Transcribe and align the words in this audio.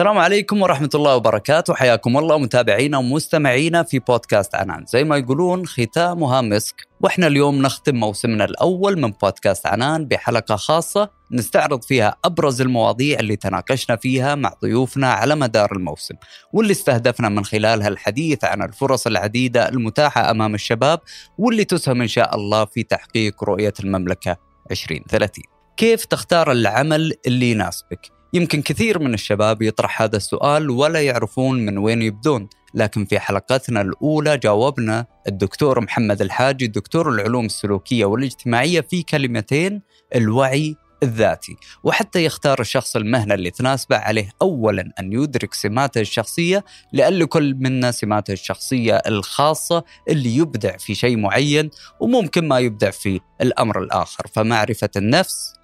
السلام 0.00 0.18
عليكم 0.18 0.62
ورحمة 0.62 0.90
الله 0.94 1.16
وبركاته. 1.16 1.74
حياكم 1.74 2.16
الله 2.16 2.38
متابعينا 2.38 2.98
ومستمعينا 2.98 3.82
في 3.82 3.98
بودكاست 3.98 4.54
عنان. 4.54 4.84
زي 4.86 5.04
ما 5.04 5.16
يقولون 5.16 5.66
ختامها 5.66 6.40
مسك. 6.40 6.74
وإحنا 7.00 7.26
اليوم 7.26 7.62
نختم 7.62 7.94
موسمنا 7.94 8.44
الأول 8.44 9.00
من 9.00 9.10
بودكاست 9.10 9.66
عنان 9.66 10.04
بحلقة 10.04 10.56
خاصة 10.56 11.10
نستعرض 11.32 11.82
فيها 11.82 12.16
أبرز 12.24 12.60
المواضيع 12.60 13.18
اللي 13.20 13.36
تناقشنا 13.36 13.96
فيها 13.96 14.34
مع 14.34 14.54
ضيوفنا 14.62 15.12
على 15.12 15.34
مدار 15.34 15.72
الموسم 15.72 16.14
واللي 16.52 16.72
استهدفنا 16.72 17.28
من 17.28 17.44
خلالها 17.44 17.88
الحديث 17.88 18.44
عن 18.44 18.62
الفرص 18.62 19.06
العديدة 19.06 19.68
المتاحة 19.68 20.30
أمام 20.30 20.54
الشباب 20.54 21.00
واللي 21.38 21.64
تسهم 21.64 22.02
إن 22.02 22.08
شاء 22.08 22.34
الله 22.34 22.64
في 22.64 22.82
تحقيق 22.82 23.44
رؤية 23.44 23.74
المملكة 23.80 24.36
2030 24.70 25.44
كيف 25.76 26.04
تختار 26.04 26.52
العمل 26.52 27.12
اللي 27.26 27.50
يناسبك؟ 27.50 28.19
يمكن 28.32 28.62
كثير 28.62 28.98
من 28.98 29.14
الشباب 29.14 29.62
يطرح 29.62 30.02
هذا 30.02 30.16
السؤال 30.16 30.70
ولا 30.70 31.02
يعرفون 31.02 31.66
من 31.66 31.78
وين 31.78 32.02
يبدون 32.02 32.48
لكن 32.74 33.04
في 33.04 33.18
حلقتنا 33.18 33.80
الأولى 33.80 34.38
جاوبنا 34.38 35.06
الدكتور 35.28 35.80
محمد 35.80 36.20
الحاجي 36.20 36.66
دكتور 36.66 37.10
العلوم 37.10 37.46
السلوكية 37.46 38.04
والاجتماعية 38.04 38.80
في 38.80 39.02
كلمتين 39.02 39.82
الوعي 40.14 40.76
الذاتي. 41.02 41.56
وحتى 41.84 42.24
يختار 42.24 42.60
الشخص 42.60 42.96
المهنة 42.96 43.34
اللي 43.34 43.50
تناسبه 43.50 43.96
عليه 43.96 44.28
أولا 44.42 44.92
أن 45.00 45.12
يدرك 45.12 45.54
سماته 45.54 46.00
الشخصية 46.00 46.64
لأن 46.92 47.12
لكل 47.12 47.54
منا 47.54 47.90
سماته 47.90 48.32
الشخصية 48.32 48.96
الخاصة 48.96 49.84
اللي 50.08 50.36
يبدع 50.36 50.76
في 50.76 50.94
شيء 50.94 51.16
معين 51.16 51.70
وممكن 52.00 52.48
ما 52.48 52.58
يبدع 52.58 52.90
في 52.90 53.20
الأمر 53.40 53.82
الآخر. 53.82 54.26
فمعرفة 54.34 54.90
النفس 54.96 55.54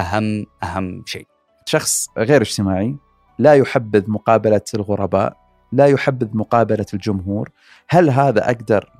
أهم 0.00 0.46
أهم 0.62 1.02
شيء. 1.06 1.31
شخص 1.72 2.08
غير 2.18 2.42
اجتماعي 2.42 2.96
لا 3.38 3.54
يحبذ 3.54 4.10
مقابلة 4.10 4.60
الغرباء 4.74 5.36
لا 5.72 5.86
يحبذ 5.86 6.28
مقابلة 6.36 6.86
الجمهور. 6.94 7.50
هل 7.88 8.10
هذا 8.10 8.50
أقدر 8.50 8.92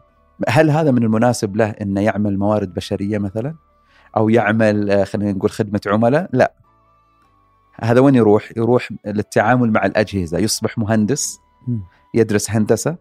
هل 0.49 0.71
هذا 0.71 0.91
من 0.91 1.03
المناسب 1.03 1.57
له 1.57 1.71
أنه 1.71 2.01
يعمل 2.01 2.39
موارد 2.39 2.75
بشرية 2.75 3.19
مثلا؟ 3.19 3.55
أو 4.17 4.29
يعمل 4.29 4.91
آه، 4.91 5.05
خلينا 5.05 5.33
نقول 5.33 5.51
خدمة 5.51 5.81
عملاء؟ 5.87 6.29
لا. 6.33 6.55
هذا 7.83 8.01
وين 8.01 8.15
يروح؟ 8.15 8.53
يروح 8.57 8.89
للتعامل 9.07 9.71
مع 9.71 9.87
الأجهزة. 9.87 10.39
يصبح 10.39 10.79
مهندس 10.79 11.39
يدرس 12.15 12.51
هندسة 12.51 12.97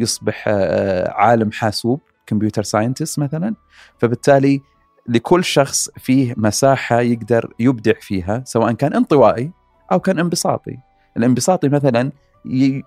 يصبح 0.00 0.44
آه، 0.48 1.10
عالم 1.10 1.52
حاسوب 1.52 2.00
كمبيوتر 2.26 2.62
ساينتست 2.62 3.18
مثلا. 3.18 3.54
فبالتالي 3.98 4.62
لكل 5.08 5.44
شخص 5.44 5.90
فيه 5.98 6.34
مساحة 6.36 7.00
يقدر 7.00 7.52
يبدع 7.58 7.92
فيها 8.00 8.42
سواء 8.46 8.72
كان 8.72 8.94
انطوائي 8.94 9.50
أو 9.92 10.00
كان 10.00 10.18
انبساطي. 10.18 10.78
الانبساطي 11.16 11.68
مثلا 11.68 12.12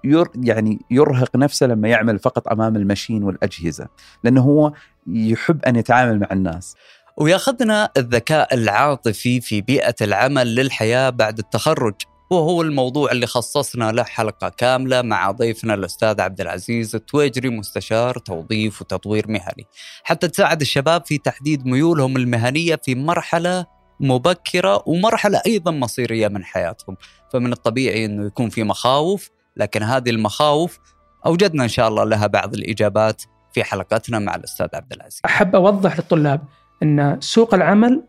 ير 0.04 0.28
يعني 0.36 0.80
يرهق 0.92 1.36
نفسه 1.36 1.68
لما 1.68 1.88
يعمل 1.88 2.20
فقط 2.20 2.48
أمام 2.48 2.76
المشين 2.76 3.24
والأجهزة 3.24 3.88
لأنه 4.24 4.42
هو 4.42 4.74
يحب 5.08 5.66
أن 5.66 5.76
يتعامل 5.76 6.20
مع 6.20 6.28
الناس. 6.32 6.76
وياخذنا 7.18 7.90
الذكاء 7.98 8.54
العاطفي 8.54 9.42
في 9.42 9.62
بيئة 9.62 9.96
العمل 10.02 10.56
للحياة 10.56 11.10
بعد 11.10 11.38
التخرج. 11.38 11.96
وهو 12.30 12.62
الموضوع 12.62 13.12
اللي 13.12 13.28
خصصنا 13.28 13.92
له 13.92 14.04
حلقة 14.04 14.50
كاملة 14.50 15.02
مع 15.02 15.32
ضيفنا 15.32 15.74
الأستاذ 15.74 16.22
عبد 16.22 16.42
العزيز 16.42 16.96
التويجري 16.96 17.50
مستشار 17.50 18.18
توظيف 18.18 18.82
وتطوير 18.82 19.28
مهني. 19.28 19.66
حتى 20.04 20.28
تساعد 20.28 20.62
الشباب 20.62 21.06
في 21.06 21.18
تحديد 21.18 21.66
ميولهم 21.66 22.18
المهنية 22.18 22.80
في 22.84 22.96
مرحلة 22.96 23.66
مبكرة 24.00 24.84
ومرحلة 24.86 25.42
أيضا 25.46 25.72
مصيرية 25.72 26.28
من 26.28 26.44
حياتهم. 26.44 26.98
فمن 27.34 27.52
الطبيعي 27.52 28.06
أنه 28.06 28.26
يكون 28.26 28.50
في 28.50 28.64
مخاوف 28.64 29.30
لكن 29.58 29.84
هذه 29.84 30.10
المخاوف 30.10 30.80
أوجدنا 31.26 31.64
إن 31.64 31.70
شاء 31.70 31.88
الله 31.88 32.04
لها 32.04 32.28
بعض 32.28 32.54
الإجابات 32.54 33.24
في 33.54 33.64
حلقتنا 33.64 34.20
مع 34.20 34.36
الأستاذ 34.36 34.68
عبد 34.74 34.94
العزيز. 34.94 35.22
أحب 35.26 35.56
أوضح 35.56 35.98
للطلاب 35.98 36.42
أن 36.84 37.18
سوق 37.20 37.54
العمل 37.54 38.04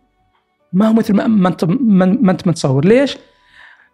ما 0.72 0.88
هو 0.88 0.93
مثل 0.93 1.15
ما 1.15 1.49
أنت 2.31 2.47
متصور. 2.47 2.84
ليش؟ 2.84 3.16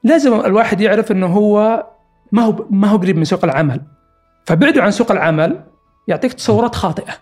لازم 0.05 0.41
الواحد 0.41 0.81
يعرف 0.81 1.13
إنه 1.13 1.27
هو 1.27 1.87
ما 2.33 2.43
هو 2.43 2.67
ما 2.71 2.89
هو 2.89 2.97
قريب 2.97 3.17
من 3.17 3.25
سوق 3.25 3.45
العمل. 3.45 3.81
فبعده 4.47 4.83
عن 4.83 4.91
سوق 4.91 5.13
العمل 5.13 5.61
يعطيك 6.09 6.33
تصورات 6.33 6.75
خاطئة. 6.75 7.13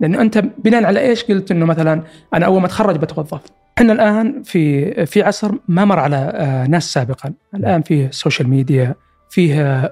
لأنه 0.00 0.20
أنت 0.20 0.38
بناء 0.38 0.84
على 0.84 1.00
إيش 1.00 1.24
قلت؟ 1.24 1.50
إنه 1.50 1.66
مثلا 1.66 2.02
أنا 2.34 2.46
أول 2.46 2.60
ما 2.60 2.66
أتخرج 2.66 2.96
بتوظف. 2.96 3.40
إحنا 3.78 3.92
الآن 3.92 4.42
في 4.42 5.06
في 5.06 5.22
عصر 5.22 5.52
ما 5.68 5.84
مر 5.84 5.98
على 5.98 6.16
آه، 6.16 6.66
ناس 6.66 6.92
سابقا. 6.92 7.32
الآن 7.54 7.82
فيه 7.82 8.10
social 8.10 8.48
media 8.48 8.94
فيه 9.30 9.90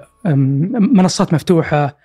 منصات 0.75 1.33
مفتوحة 1.33 1.97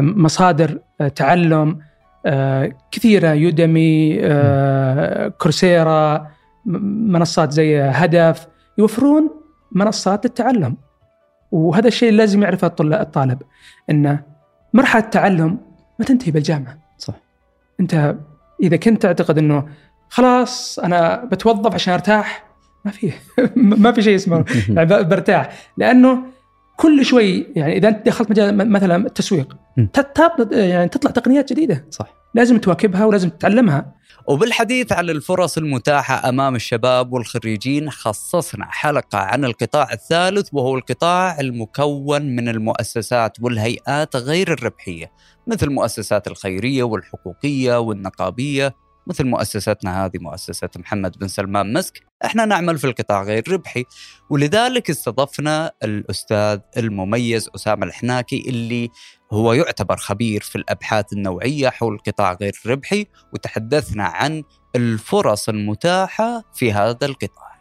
مصادر 0.00 0.78
آه، 1.00 1.08
تعلم 1.08 1.78
آه، 2.26 2.72
كثيرة 2.90 3.32
يودمي 3.32 4.16
كورسيرا 5.38 6.26
منصات 6.66 7.52
زي 7.52 7.80
هدف 7.80 8.46
يوفرون 8.78 9.30
منصات 9.72 10.26
للتعلم. 10.26 10.76
وهذا 11.52 11.88
الشيء 11.88 12.12
لازم 12.12 12.42
يعرفه 12.42 12.72
الطالب 12.80 13.42
إنه 13.90 14.22
مرحلة 14.74 15.04
التعلم 15.04 15.58
ما 15.98 16.04
تنتهي 16.04 16.32
بالجامعة. 16.32 16.78
صح. 16.98 17.14
أنت 17.80 18.16
إذا 18.62 18.76
كنت 18.76 19.02
تعتقد 19.02 19.38
إنه 19.38 19.68
خلاص 20.08 20.78
أنا 20.78 21.24
بتوظف 21.24 21.74
عشان 21.74 21.94
أرتاح 21.94 22.44
ما 22.84 22.90
في 22.90 23.12
ما 23.56 23.92
في 23.92 24.02
شيء 24.02 24.14
اسمه 24.14 24.44
يعني 24.68 25.04
برتاح. 25.04 25.52
لأنه 25.76 26.22
كل 26.76 27.04
شوي 27.04 27.46
يعني 27.56 27.76
إذا 27.76 27.88
أنت 27.88 28.06
دخلت 28.06 28.30
مجال 28.30 28.70
مثلا 28.70 28.96
التسويق 28.96 29.56
يعني 30.50 30.88
تطلع 30.88 31.10
تقنيات 31.10 31.52
جديدة. 31.52 31.84
صح. 31.90 32.06
لازم 32.34 32.58
تواكبها 32.58 33.04
ولازم 33.04 33.28
تتعلمها. 33.28 33.94
وبالحديث 34.26 34.92
عن 34.92 35.10
الفرص 35.10 35.58
المتاحة 35.58 36.28
أمام 36.28 36.54
الشباب 36.54 37.12
والخريجين 37.12 37.90
خصصنا 37.90 38.66
حلقة 38.70 39.18
عن 39.18 39.44
القطاع 39.44 39.92
الثالث 39.92 40.48
وهو 40.52 40.76
القطاع 40.76 41.40
المكون 41.40 42.22
من 42.22 42.48
المؤسسات 42.48 43.36
والهيئات 43.40 44.16
غير 44.16 44.52
الربحية 44.52 45.12
مثل 45.46 45.66
المؤسسات 45.66 46.26
الخيرية 46.26 46.82
والحقوقية 46.82 47.80
والنقابية 47.80 48.74
مثل 49.06 49.24
مؤسستنا 49.24 50.04
هذه 50.04 50.18
مؤسسة 50.20 50.68
محمد 50.76 51.18
بن 51.18 51.28
سلمان 51.28 51.72
مسك. 51.72 52.00
إحنا 52.24 52.44
نعمل 52.44 52.78
في 52.78 52.86
القطاع 52.86 53.22
غير 53.22 53.52
ربحي. 53.52 53.84
ولذلك 54.30 54.90
استضفنا 54.90 55.72
الأستاذ 55.82 56.58
المميز 56.76 57.48
أسامة 57.54 57.86
الحناكي 57.86 58.44
اللي 58.48 58.90
هو 59.32 59.52
يعتبر 59.52 59.96
خبير 59.96 60.40
في 60.40 60.56
الأبحاث 60.56 61.12
النوعية 61.12 61.68
حول 61.68 61.94
القطاع 61.94 62.32
غير 62.32 62.60
الربحي 62.66 63.06
وتحدثنا 63.32 64.04
عن 64.04 64.42
الفرص 64.76 65.48
المتاحة 65.48 66.42
في 66.54 66.72
هذا 66.72 67.06
القطاع. 67.06 67.54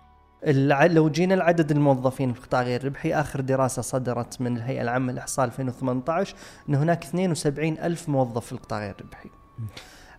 لو 0.88 1.10
جينا 1.10 1.34
لعدد 1.34 1.72
الموظفين 1.72 2.34
في 2.34 2.40
القطاع 2.40 2.62
غير 2.62 2.82
الربحي 2.82 3.14
آخر 3.14 3.42
دراسة 3.42 3.82
صدرت 3.82 4.42
من 4.42 4.58
الهيئة 4.58 4.82
العامة 4.82 5.14
للإحصاء 5.14 5.46
2018 5.46 6.36
أن 6.70 6.76
هناك 6.76 7.04
72 7.04 7.78
ألف 7.78 8.10
موظف 8.10 8.46
في 8.46 8.52
القطاع 8.52 8.80
غير 8.80 8.96
الربحي 9.00 9.30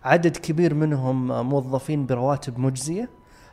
عدد 0.05 0.37
كبير 0.37 0.73
منهم 0.73 1.27
موظفين 1.49 2.05
برواتب 2.05 2.59
مجزية 2.59 3.09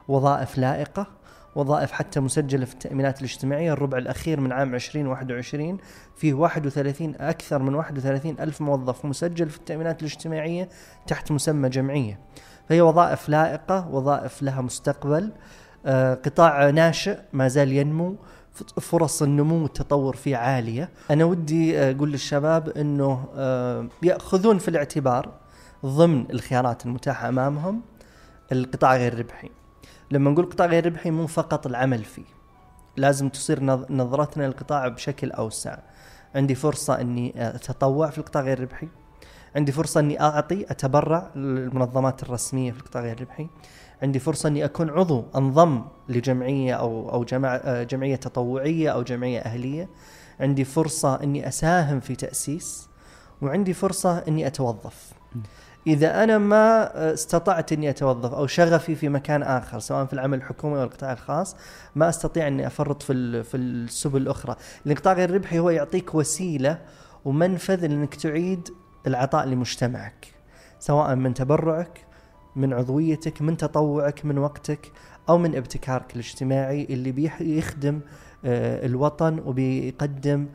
وظائف 0.08 0.58
لائقة 0.58 1.06
وظائف 1.54 1.92
حتى 1.92 2.20
مسجلة 2.20 2.64
في 2.64 2.72
التأمينات 2.72 3.18
الاجتماعية. 3.18 3.72
الربع 3.72 3.98
الأخير 3.98 4.40
من 4.40 4.52
عام 4.52 4.74
2021 4.74 5.78
فيه 6.16 6.34
31 6.34 7.14
أكثر 7.20 7.62
من 7.62 7.74
31 7.74 8.36
ألف 8.40 8.60
موظف 8.60 9.04
مسجل 9.04 9.48
في 9.48 9.56
التأمينات 9.56 10.00
الاجتماعية 10.00 10.68
تحت 11.06 11.32
مسمى 11.32 11.68
جمعية. 11.68 12.20
فهي 12.68 12.80
وظائف 12.80 13.28
لائقة 13.28 13.88
وظائف 13.88 14.42
لها 14.42 14.60
مستقبل. 14.60 15.32
آه 15.86 16.14
قطاع 16.14 16.70
ناشئ 16.70 17.18
ما 17.32 17.48
زال 17.48 17.72
ينمو. 17.72 18.16
فرص 18.80 19.22
النمو 19.22 19.62
والتطور 19.62 20.16
فيه 20.16 20.36
عالية. 20.36 20.90
أنا 21.10 21.24
ودي 21.24 21.78
أقول 21.78 22.12
للشباب 22.12 22.68
أنه 22.68 23.24
آه 23.34 23.88
يأخذون 24.02 24.58
في 24.58 24.68
الاعتبار 24.68 25.41
ضمن 25.86 26.30
الخيارات 26.30 26.86
المتاحة 26.86 27.28
أمامهم 27.28 27.82
القطاع 28.52 28.96
غير 28.96 29.12
الربحي 29.12 29.50
لما 30.10 30.30
نقول 30.30 30.50
قطاع 30.50 30.66
غير 30.66 30.86
ربحي 30.86 31.10
مو 31.10 31.26
فقط 31.26 31.66
العمل 31.66 32.04
فيه. 32.04 32.24
لازم 32.96 33.28
تصير 33.28 33.62
نظرتنا 33.90 34.46
للقطاع 34.46 34.88
بشكل 34.88 35.30
أوسع. 35.30 35.78
عندي 36.34 36.54
فرصة 36.54 37.00
أني 37.00 37.32
أتطوع 37.36 38.10
في 38.10 38.18
القطاع 38.18 38.42
غير 38.42 38.58
الربحي 38.58 38.88
عندي 39.56 39.72
فرصة 39.72 40.00
أني 40.00 40.20
أعطي 40.20 40.66
أتبرع 40.70 41.30
للمنظمات 41.36 42.22
الرسمية 42.22 42.72
في 42.72 42.78
القطاع 42.78 43.02
غير 43.02 43.16
الربحي 43.16 43.48
عندي 44.02 44.18
فرصة 44.18 44.48
أني 44.48 44.64
أكون 44.64 44.90
عضو 44.90 45.24
أنضم 45.36 45.84
لجمعية 46.08 46.74
أو 46.74 47.10
أو 47.10 47.24
جماعة 47.24 47.82
جمعية 47.82 48.16
تطوعية 48.16 48.90
أو 48.90 49.02
جمعية 49.02 49.40
أهلية. 49.40 49.88
عندي 50.40 50.64
فرصة 50.64 51.22
أني 51.22 51.48
أساهم 51.48 52.00
في 52.00 52.16
تأسيس. 52.16 52.88
وعندي 53.42 53.72
فرصة 53.72 54.18
أني 54.18 54.46
أتوظف. 54.46 55.12
إذا 55.86 56.24
أنا 56.24 56.38
ما 56.38 56.90
استطعت 57.12 57.72
إني 57.72 57.90
أتوظف 57.90 58.34
أو 58.34 58.46
شغفي 58.46 58.94
في 58.94 59.08
مكان 59.08 59.42
آخر 59.42 59.78
سواء 59.78 60.04
في 60.04 60.12
العمل 60.12 60.38
الحكومي 60.38 60.78
أو 60.78 60.82
القطاع 60.82 61.12
الخاص 61.12 61.56
ما 61.94 62.08
أستطيع 62.08 62.48
إني 62.48 62.66
أفرط 62.66 63.02
في 63.02 63.42
في 63.42 63.56
السبل 63.56 64.22
الأخرى، 64.22 64.56
القطاع 64.86 65.12
غير 65.12 65.28
الربحي 65.28 65.58
هو 65.58 65.70
يعطيك 65.70 66.14
وسيلة 66.14 66.78
ومنفذ 67.24 67.84
انك 67.84 68.14
تعيد 68.14 68.68
العطاء 69.06 69.46
لمجتمعك 69.46 70.26
سواء 70.78 71.14
من 71.14 71.34
تبرعك 71.34 72.06
من 72.56 72.72
عضويتك 72.72 73.42
من 73.42 73.56
تطوعك 73.56 74.24
من 74.24 74.38
وقتك 74.38 74.92
أو 75.28 75.38
من 75.38 75.56
ابتكارك 75.56 76.12
الاجتماعي 76.14 76.84
اللي 76.90 77.12
بيخدم 77.12 78.00
الوطن 78.44 79.38
وبيقدم 79.38 80.48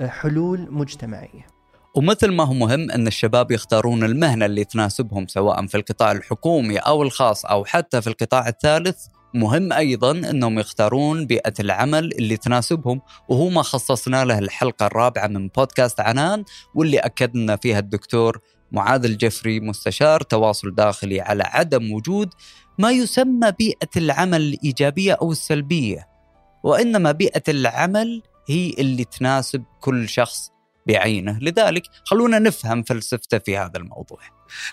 آه، 0.00 0.06
حلول 0.06 0.68
مجتمعية. 0.70 1.53
ومثل 1.94 2.32
ما 2.32 2.44
هو 2.44 2.52
مهم 2.52 2.90
إن 2.90 3.06
الشباب 3.06 3.50
يختارون 3.50 4.04
المهنة 4.04 4.46
اللي 4.46 4.64
تناسبهم 4.64 5.26
سواء 5.26 5.66
في 5.66 5.76
القطاع 5.76 6.12
الحكومي 6.12 6.78
أو 6.78 7.02
الخاص 7.02 7.44
أو 7.44 7.64
حتى 7.64 8.02
في 8.02 8.06
القطاع 8.06 8.48
الثالث. 8.48 9.06
مهم 9.34 9.72
أيضا 9.72 10.10
إنهم 10.10 10.58
يختارون 10.58 11.26
بيئة 11.26 11.52
العمل 11.60 12.12
اللي 12.12 12.36
تناسبهم 12.36 13.00
وهو 13.28 13.48
ما 13.48 13.62
خصصنا 13.62 14.24
له 14.24 14.38
الحلقة 14.38 14.86
الرابعة 14.86 15.26
من 15.26 15.48
بودكاست 15.48 16.00
عنان 16.00 16.44
واللي 16.74 16.98
أكدنا 16.98 17.56
فيها 17.56 17.78
الدكتور 17.78 18.40
معاذ 18.72 19.04
الجفري 19.04 19.60
مستشار 19.60 20.20
تواصل 20.20 20.74
داخلي 20.74 21.20
على 21.20 21.42
عدم 21.46 21.92
وجود 21.92 22.28
ما 22.78 22.90
يسمى 22.90 23.52
بيئة 23.58 23.88
العمل 23.96 24.40
الإيجابية 24.42 25.12
أو 25.12 25.32
السلبية 25.32 26.08
وإنما 26.64 27.12
بيئة 27.12 27.42
العمل 27.48 28.22
هي 28.48 28.74
اللي 28.78 29.04
تناسب 29.04 29.64
كل 29.80 30.08
شخص 30.08 30.53
بعينه. 30.86 31.38
لذلك 31.40 31.82
خلونا 32.04 32.38
نفهم 32.38 32.82
فلسفته 32.82 33.38
في 33.38 33.56
هذا 33.56 33.76
الموضوع. 33.76 34.18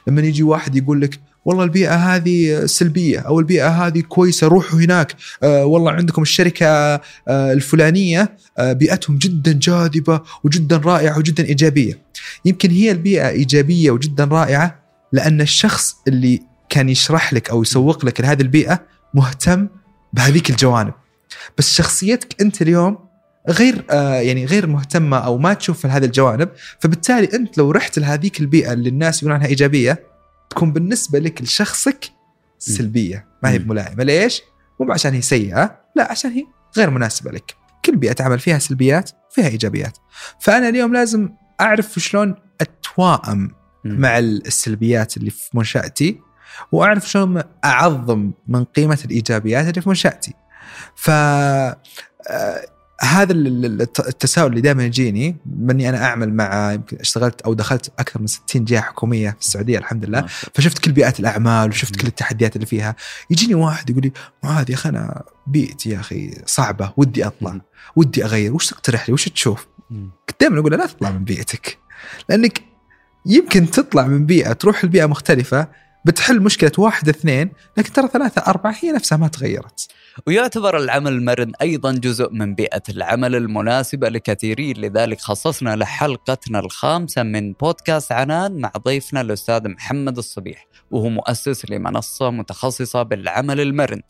لما 0.08 0.22
يجي 0.22 0.44
واحد 0.44 0.76
يقول 0.76 1.02
لك 1.02 1.20
والله 1.46 1.64
البيئة 1.64 1.96
هذه 1.96 2.66
سلبية 2.66 3.20
أو 3.20 3.40
البيئة 3.40 3.68
هذه 3.68 4.02
كويسة 4.02 4.48
روحوا 4.48 4.80
هناك. 4.80 5.16
آه 5.44 5.66
والله 5.66 5.92
عندكم 5.92 6.22
الشركة 6.22 6.66
آه 6.66 7.02
الفلانية 7.28 8.38
آه 8.58 8.74
بيئتهم 8.74 9.18
جدا 9.18 9.52
جاذبة 9.52 10.22
وجدا 10.44 10.78
رائعة 10.78 11.18
وجدا 11.18 11.46
إيجابية. 11.46 12.02
يمكن 12.46 12.72
هي 12.72 12.92
البيئة 12.92 13.30
إيجابية 13.30 13.92
وجدا 13.92 14.24
رائعة 14.24 14.82
لأن 15.12 15.42
الشخص 15.42 15.96
اللي 16.08 16.40
كان 16.70 16.90
يشرح 16.90 17.34
لك 17.34 17.50
أو 17.50 17.62
يسوق 17.62 18.06
لك 18.06 18.22
لهذه 18.22 18.42
البيئة 18.42 18.86
مهتم 19.14 19.68
بهذيك 20.14 20.50
الجوانب. 20.50 20.94
بس 21.58 21.74
شخصيتك 21.74 22.42
أنت 22.42 22.62
اليوم 22.62 23.11
غير 23.50 23.86
آه 23.90 24.14
يعني 24.14 24.46
غير 24.46 24.68
مهتمة 24.68 25.18
أو 25.18 25.38
ما 25.38 25.54
تشوف 25.54 25.86
هذه 25.86 26.06
الجوانب 26.06 26.50
فبالتالي 26.80 27.30
أنت 27.34 27.58
لو 27.58 27.72
رحت 27.72 28.00
لهذيك 28.00 28.40
البيئة 28.40 28.74
اللي 28.74 28.90
الناس 28.90 29.18
يقولون 29.18 29.36
عنها 29.38 29.48
إيجابية 29.48 30.04
تكون 30.50 30.74
بالنسبة 30.74 31.20
لك 31.20 31.42
لشخصك 31.42 32.06
سلبية 32.60 33.28
ما 33.44 33.50
هي 33.50 33.60
ملائمة. 33.60 34.04
ليش؟ 34.04 34.42
مو 34.80 34.94
عشان 34.94 35.14
هي 35.14 35.22
سيئة 35.22 35.80
لا 35.96 36.12
عشان 36.12 36.32
هي 36.32 36.46
غير 36.78 36.90
مناسبة 36.90 37.32
لك. 37.32 37.56
كل 37.86 37.96
بيئة 37.96 38.24
عمل 38.24 38.40
فيها 38.40 38.60
سلبيات 38.60 39.12
فيها 39.32 39.48
إيجابيات. 39.48 39.98
فأنا 40.40 40.70
اليوم 40.70 40.94
لازم 40.94 41.30
أعرف 41.62 42.00
شلون 42.00 42.36
اتواءم 42.62 43.52
مع 43.86 44.20
السلبيات 44.20 45.18
اللي 45.18 45.30
في 45.30 45.50
منشأتي 45.54 46.20
وأعرف 46.72 47.10
شلون 47.10 47.42
أعظم 47.66 48.32
من 48.48 48.64
قيمة 48.64 49.00
الإيجابيات 49.06 49.70
اللي 49.70 49.82
في 49.82 49.90
منشأتي. 49.90 50.34
ف 50.96 51.10
هذا 53.04 53.34
التساؤل 53.34 54.50
اللي 54.50 54.62
دائما 54.62 54.86
يجيني 54.86 55.36
مني 55.46 55.90
أنا 55.90 56.04
أعمل 56.04 56.34
مع 56.34 56.72
يمكن 56.74 56.98
اشتغلت 56.98 57.42
أو 57.42 57.54
دخلت 57.54 57.92
أكثر 58.00 58.20
من 58.22 58.28
60 58.28 58.66
جهة 58.66 58.82
حكومية 58.82 59.30
في 59.30 59.40
السعودية 59.40 59.78
الحمد 59.78 60.06
لله. 60.06 60.26
فشفت 60.54 60.80
كل 60.80 60.92
بيئات 60.92 61.20
الأعمال 61.20 61.70
وشفت 61.70 61.96
كل 61.96 62.08
التحديات 62.08 62.56
اللي 62.56 62.66
فيها. 62.66 62.96
يجيني 63.30 63.56
واحد 63.56 63.90
يقول 63.90 64.04
لي 64.04 64.12
معاذ 64.44 64.70
يا 64.70 64.76
أخي 64.76 64.90
أنا 64.90 65.24
بيئتي 65.48 65.90
يا 65.90 66.00
أخي 66.00 66.32
صعبة 66.46 66.94
ودي 66.98 67.28
أطلع 67.28 67.62
ودي 67.96 68.26
أغير 68.26 68.54
وش 68.54 68.70
تقترح 68.70 69.10
لي؟ 69.10 69.14
وش 69.14 69.30
تشوف؟ 69.30 69.68
دائما 70.42 70.60
أقول 70.60 70.72
لا 70.72 70.86
تطلع 70.86 71.12
من 71.12 71.24
بيئتك 71.24 71.78
لأنك 72.30 72.62
يمكن 73.26 73.72
تطلع 73.72 74.08
من 74.08 74.26
بيئة 74.26 74.54
تروح 74.54 74.86
لبيئة 74.86 75.06
مختلفة 75.06 75.68
بتحل 76.06 76.40
مشكلة 76.42 76.72
واحد 76.78 77.10
اثنين 77.10 77.52
لكن 77.78 77.94
ترى 77.94 78.08
ثلاثة 78.08 78.42
أربعة 78.48 78.76
هي 78.82 78.92
نفسها 78.92 79.18
ما 79.18 79.28
تغيرت. 79.28 79.88
ويعتبر 80.28 80.78
العمل 80.78 81.12
المرن 81.12 81.52
أيضا 81.62 81.92
جزء 81.92 82.30
من 82.32 82.56
بيئة 82.56 82.82
العمل 82.90 83.36
المناسبة 83.36 84.10
لكثيرين 84.10 84.78
لذلك 84.78 85.22
خصصنا 85.22 85.76
لحلقتنا 85.76 86.60
الخامسة 86.60 87.24
من 87.24 87.54
بودكاست 87.54 88.12
عنان 88.12 88.62
مع 88.62 88.72
ضيفنا 88.78 89.22
الأستاذ 89.22 89.68
محمد 89.68 90.18
الصبيح 90.18 90.68
وهو 90.92 91.10
مؤسس 91.10 91.72
لمنصة 91.72 92.30
متخصصة 92.30 93.04
بالعمل 93.04 93.62
المرن. 93.62 94.02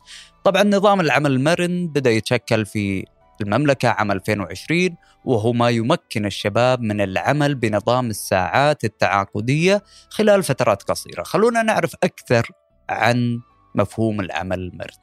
طبعا 0.44 0.64
نظام 0.64 1.00
العمل 1.02 1.32
المرن 1.32 1.88
بدأ 1.88 2.12
يتشكل 2.12 2.66
في 2.66 3.06
المملكة 3.42 3.90
عام 3.90 4.12
2020 4.12 4.90
وهو 5.26 5.54
ما 5.54 5.70
يمكن 5.70 6.26
الشباب 6.26 6.82
من 6.82 7.02
العمل 7.02 7.56
بنظام 7.56 8.10
الساعات 8.10 8.84
التعاقدية 8.84 9.84
خلال 10.10 10.44
فترات 10.44 10.84
قصيرة. 10.84 11.24
خلونا 11.24 11.64
نعرف 11.64 11.96
أكثر 12.04 12.52
عن 12.90 13.40
مفهوم 13.76 14.20
العمل 14.20 14.60
المرن. 14.60 15.02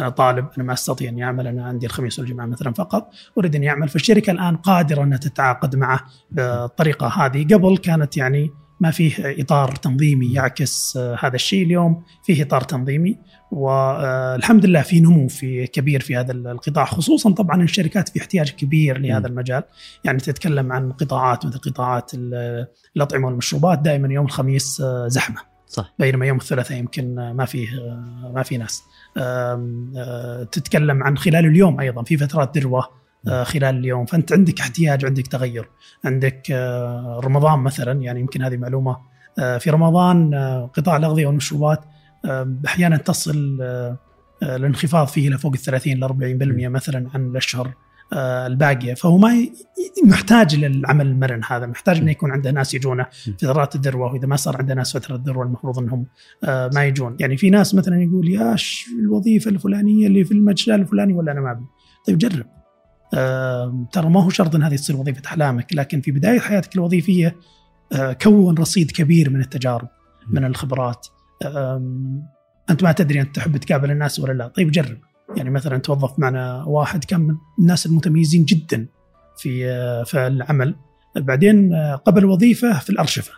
أنا 0.00 0.08
طالب 0.08 0.48
أنا 0.56 0.64
ما 0.64 0.72
أستطيع 0.72 1.08
اني 1.08 1.24
اعمل 1.24 1.46
أنا 1.46 1.66
عندي 1.66 1.86
الخميس 1.86 2.18
والجمعة 2.18 2.46
مثلا 2.46 2.72
فقط 2.72 3.10
أريد 3.38 3.56
اني 3.56 3.68
اعمل 3.70 3.88
فالشركة 3.88 4.30
الآن 4.30 4.56
قادرة 4.56 5.02
أنها 5.02 5.18
تتعاقد 5.18 5.76
معه 5.76 6.00
بالطريقة 6.30 7.06
هذه 7.06 7.54
قبل 7.54 7.76
كانت 7.76 8.16
يعني 8.16 8.50
ما 8.84 8.90
فيه 8.90 9.14
إطار 9.42 9.74
تنظيمي 9.74 10.32
يعكس 10.32 10.96
هذا 10.96 11.34
الشيء 11.34 11.64
اليوم 11.64 12.02
فيه 12.24 12.42
إطار 12.42 12.60
تنظيمي 12.60 13.18
والحمد 13.50 14.66
لله 14.66 14.82
في 14.82 15.00
نمو 15.00 15.28
في 15.28 15.66
كبير 15.66 16.00
في 16.00 16.16
هذا 16.16 16.32
القطاع 16.32 16.84
خصوصا 16.84 17.32
طبعا 17.32 17.62
الشركات 17.62 18.08
في 18.08 18.20
احتياج 18.20 18.50
كبير 18.50 18.98
لهذا 18.98 19.26
المجال. 19.26 19.62
يعني 20.04 20.18
تتكلم 20.18 20.72
عن 20.72 20.92
قطاعات 20.92 21.46
مثل 21.46 21.58
قطاعات 21.58 22.10
الأطعمة 22.96 23.26
والمشروبات 23.26 23.78
دائما 23.78 24.14
يوم 24.14 24.26
الخميس 24.26 24.82
زحمة. 25.06 25.40
صح. 25.66 25.94
بينما 25.98 26.26
يوم 26.26 26.36
الثلاثاء 26.36 26.78
يمكن 26.78 27.14
ما 27.14 27.44
فيه 27.44 27.68
ما 28.34 28.42
في 28.42 28.56
ناس. 28.56 28.82
تتكلم 30.52 31.02
عن 31.02 31.16
خلال 31.16 31.46
اليوم 31.46 31.80
أيضا 31.80 32.02
في 32.02 32.16
فترات 32.16 32.58
ذروة 32.58 33.03
خلال 33.42 33.76
اليوم. 33.78 34.06
فأنت 34.06 34.32
عندك 34.32 34.60
احتياج 34.60 35.04
عندك 35.04 35.26
تغير. 35.26 35.68
عندك 36.04 36.50
رمضان 37.24 37.58
مثلا 37.58 38.02
يعني 38.02 38.20
يمكن 38.20 38.42
هذه 38.42 38.56
معلومة. 38.56 38.96
في 39.58 39.70
رمضان 39.70 40.34
قطاع 40.74 40.96
الأغذية 40.96 41.26
والمشروبات 41.26 41.84
أحيانا 42.66 42.96
تصل 42.96 43.58
الانخفاض 44.42 45.06
فيه 45.06 45.28
إلى 45.28 45.38
فوق 45.38 45.52
ال 45.52 45.58
30 45.58 45.92
ل 45.92 46.04
40% 46.04 46.68
مثلا 46.68 47.10
عن 47.14 47.26
الأشهر 47.26 47.72
الباقية. 48.12 48.94
فهو 48.94 49.18
ما 49.18 49.48
محتاج 50.04 50.56
للعمل 50.56 51.06
المرن 51.06 51.40
هذا. 51.48 51.66
محتاج 51.66 51.96
إنه 51.96 52.10
يكون 52.10 52.30
عنده 52.30 52.50
ناس 52.50 52.74
يجونه 52.74 53.06
في 53.10 53.32
فترات 53.32 53.74
الذروة. 53.74 54.12
وإذا 54.12 54.26
ما 54.26 54.36
صار 54.36 54.56
عنده 54.56 54.74
ناس 54.74 54.96
فتره 54.96 55.16
الذروة 55.16 55.44
المفروض 55.44 55.78
إنهم 55.78 56.06
ما 56.74 56.84
يجون. 56.84 57.16
يعني 57.20 57.36
في 57.36 57.50
ناس 57.50 57.74
مثلا 57.74 58.02
يقول 58.02 58.28
يا 58.28 58.56
الوظيفة 58.98 59.50
الفلانية 59.50 60.06
اللي 60.06 60.24
في 60.24 60.32
المجال 60.32 60.80
الفلاني 60.80 61.12
ولا 61.12 61.32
أنا 61.32 61.40
ما 61.40 61.50
أبي. 61.50 61.64
طيب 62.06 62.18
جرب. 62.18 62.46
آه 62.46 62.63
ترى 63.92 64.08
ما 64.10 64.22
هو 64.24 64.30
شرط 64.30 64.54
إن 64.54 64.62
هذه 64.62 64.76
تصير 64.76 64.96
وظيفة 64.96 65.22
أحلامك 65.26 65.72
لكن 65.72 66.00
في 66.00 66.10
بداية 66.10 66.40
حياتك 66.40 66.74
الوظيفية 66.74 67.36
آه 67.92 68.12
كون 68.12 68.58
رصيد 68.58 68.90
كبير 68.90 69.30
من 69.30 69.40
التجارب 69.40 69.88
من 70.30 70.44
الخبرات. 70.44 71.06
آه 71.44 72.10
أنت 72.70 72.82
ما 72.82 72.92
تدري 72.92 73.20
أنت 73.20 73.36
تحب 73.36 73.56
تقابل 73.56 73.90
الناس 73.90 74.20
ولا 74.20 74.32
لا. 74.32 74.48
طيب 74.48 74.70
جرب. 74.70 74.98
يعني 75.36 75.50
مثلا 75.50 75.78
توظف 75.78 76.18
معنا 76.18 76.64
واحد 76.64 77.04
كان 77.04 77.20
من 77.20 77.36
الناس 77.58 77.86
المتميزين 77.86 78.44
جدا 78.44 78.86
في 79.36 79.64
في 80.04 80.26
العمل. 80.26 80.76
بعدين 81.16 81.74
قبل 82.04 82.24
وظيفة 82.24 82.78
في 82.78 82.90
الأرشفة. 82.90 83.32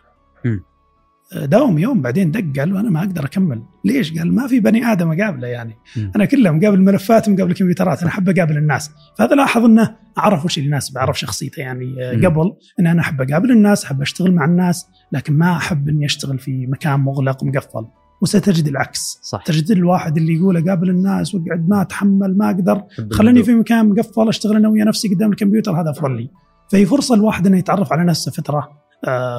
داوم 1.35 1.78
يوم 1.78 2.02
بعدين 2.02 2.30
دق 2.30 2.61
قال 2.61 2.76
أنا 2.76 2.90
ما 2.90 3.00
أقدر 3.00 3.25
أكمل. 3.25 3.62
ليش؟ 3.85 4.18
قال 4.18 4.35
ما 4.35 4.47
في 4.47 4.61
بني 4.61 4.85
آدم 4.85 5.12
أقابله 5.12 5.47
يعني. 5.47 5.75
م. 5.97 6.11
أنا 6.16 6.25
كله 6.25 6.50
مقابل 6.50 6.80
ملفات 6.80 7.28
ومقابل 7.28 7.52
كمبيوترات 7.52 8.00
أنا 8.00 8.11
أحب 8.11 8.28
أقابل 8.28 8.56
الناس. 8.56 8.90
فهذا 9.18 9.35
لاحظ 9.35 9.64
إنه 9.64 9.97
عرف 10.16 10.45
وش 10.45 10.59
اللي 10.59 10.68
يناسبه 10.68 11.00
عرف 11.00 11.18
شخصيته 11.18 11.61
يعني 11.61 11.85
م. 11.87 12.26
قبل 12.26 12.52
إن 12.80 12.87
أنا 12.87 13.00
أحب 13.00 13.21
أقابل 13.21 13.50
الناس 13.50 13.85
أحب 13.85 14.02
أشتغل 14.02 14.35
مع 14.35 14.45
الناس 14.45 14.87
لكن 15.12 15.38
ما 15.38 15.56
أحب 15.56 15.88
إني 15.88 16.06
أشتغل 16.06 16.38
في 16.38 16.66
مكان 16.66 17.00
مغلق 17.00 17.42
ومقفل. 17.42 17.87
وستجد 18.23 18.68
العكس. 18.68 19.18
صح. 19.23 19.45
تجد 19.45 19.71
الواحد 19.71 20.16
اللي 20.16 20.35
يقول 20.35 20.56
أقابل 20.56 20.90
الناس 20.90 21.35
وأقعد 21.35 21.68
ما 21.68 21.83
أتحمل 21.83 22.38
ما 22.38 22.50
أقدر. 22.50 22.83
خليني 23.12 23.42
في 23.42 23.54
مكان 23.54 23.88
مقفل 23.88 24.28
أشتغل 24.28 24.56
أنا 24.56 24.68
ويا 24.68 24.85
نفسي 24.85 25.14
قدام 25.14 25.30
الكمبيوتر 25.30 25.80
هذا 25.80 25.90
أفضل 25.90 26.16
لي. 26.16 26.30
فهي 26.73 26.87
فرصه 26.87 27.14
الواحد 27.14 27.47
إنه 27.47 27.59
يتعرف 27.59 27.92
على 27.92 28.04
نفسه 28.04 28.33
فترة. 28.33 28.59
آه 28.59 28.85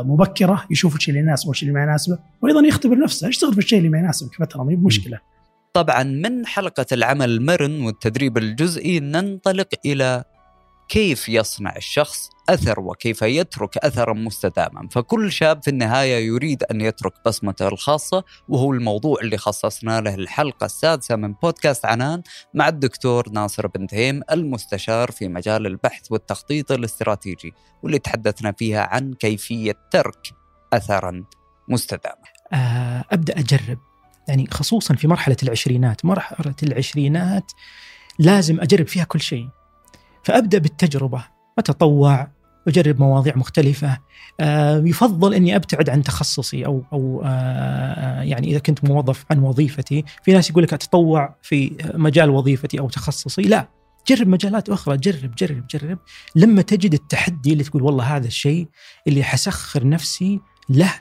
مبكرة 0.03 0.65
يشوف 0.71 0.95
الشيء 0.95 1.15
اللي 1.15 1.27
يناسبه 1.27 1.49
والشيء 1.49 1.69
اللي 1.69 1.79
ما 1.79 1.85
يناسبه 1.85 2.17
وأيضا 2.41 2.67
يختبر 2.67 2.97
نفسه 2.97 3.27
يشتغل 3.27 3.53
في 3.53 3.59
الشيء 3.59 3.77
اللي 3.79 3.89
ما 3.89 3.99
يناسبك 3.99 4.35
فتره 4.35 4.63
ما 4.63 4.75
بمشكله 4.75 5.19
طبعا 5.73 6.03
من 6.03 6.45
حلقة 6.45 6.85
العمل 6.91 7.29
المرن 7.29 7.81
والتدريب 7.81 8.37
الجزئي 8.37 8.99
ننطلق 8.99 9.67
إلى 9.85 10.23
كيف 10.89 11.29
يصنع 11.29 11.75
الشخص 11.75 12.29
أثر 12.49 12.79
وكيف 12.79 13.21
يترك 13.21 13.77
أثرا 13.77 14.13
مستداما، 14.13 14.87
فكل 14.91 15.31
شاب 15.31 15.63
في 15.63 15.69
النهاية 15.69 16.25
يريد 16.25 16.63
أن 16.63 16.81
يترك 16.81 17.13
بصمته 17.25 17.67
الخاصة 17.67 18.23
وهو 18.49 18.73
الموضوع 18.73 19.19
اللي 19.21 19.37
خصصنا 19.37 20.01
له 20.01 20.15
الحلقة 20.15 20.65
السادسة 20.65 21.15
من 21.15 21.33
بودكاست 21.33 21.85
عنان 21.85 22.21
مع 22.53 22.67
الدكتور 22.67 23.29
ناصر 23.29 23.67
بن 23.67 23.87
تهيم 23.87 24.21
المستشار 24.31 25.11
في 25.11 25.27
مجال 25.27 25.67
البحث 25.67 26.11
والتخطيط 26.11 26.71
الاستراتيجي 26.71 27.53
واللي 27.83 27.99
تحدثنا 27.99 28.51
فيها 28.51 28.81
عن 28.81 29.13
كيفية 29.13 29.75
ترك 29.91 30.33
اثرا 30.73 31.23
مستداما. 31.69 32.23
آه، 32.53 33.05
أبدأ 33.11 33.39
أجرب. 33.39 33.77
يعني 34.27 34.47
خصوصا 34.51 34.95
في 34.95 35.07
مرحلة 35.07 35.37
العشرينات. 35.43 36.05
مرحلة 36.05 36.55
العشرينات 36.63 37.51
لازم 38.19 38.61
أجرب 38.61 38.87
فيها 38.87 39.03
كل 39.03 39.21
شيء. 39.21 39.49
فأبدأ 40.23 40.57
بالتجربة 40.57 41.23
أتطوع 41.59 42.27
أجرب 42.67 42.99
مواضيع 42.99 43.35
مختلفة. 43.35 43.97
آه، 44.39 44.83
يفضل 44.85 45.33
أني 45.33 45.55
أبتعد 45.55 45.89
عن 45.89 46.03
تخصصي 46.03 46.65
أو 46.65 46.83
أو 46.93 47.21
آه، 47.25 48.21
يعني 48.21 48.51
إذا 48.51 48.59
كنت 48.59 48.85
موظف 48.85 49.25
عن 49.31 49.39
وظيفتي. 49.39 50.03
في 50.23 50.33
ناس 50.33 50.49
يقول 50.49 50.63
لك 50.63 50.73
أتطوع 50.73 51.35
في 51.41 51.77
مجال 51.93 52.29
وظيفتي 52.29 52.79
أو 52.79 52.89
تخصصي. 52.89 53.41
لا 53.41 53.67
جرب 54.07 54.27
مجالات 54.27 54.69
أخرى. 54.69 54.97
جرب 54.97 55.35
جرب 55.35 55.67
جرب. 55.67 55.99
لما 56.35 56.61
تجد 56.61 56.93
التحدي 56.93 57.53
اللي 57.53 57.63
تقول 57.63 57.83
والله 57.83 58.15
هذا 58.15 58.27
الشيء 58.27 58.67
اللي 59.07 59.23
حسخر 59.23 59.87
نفسي 59.87 60.39
له 60.69 60.93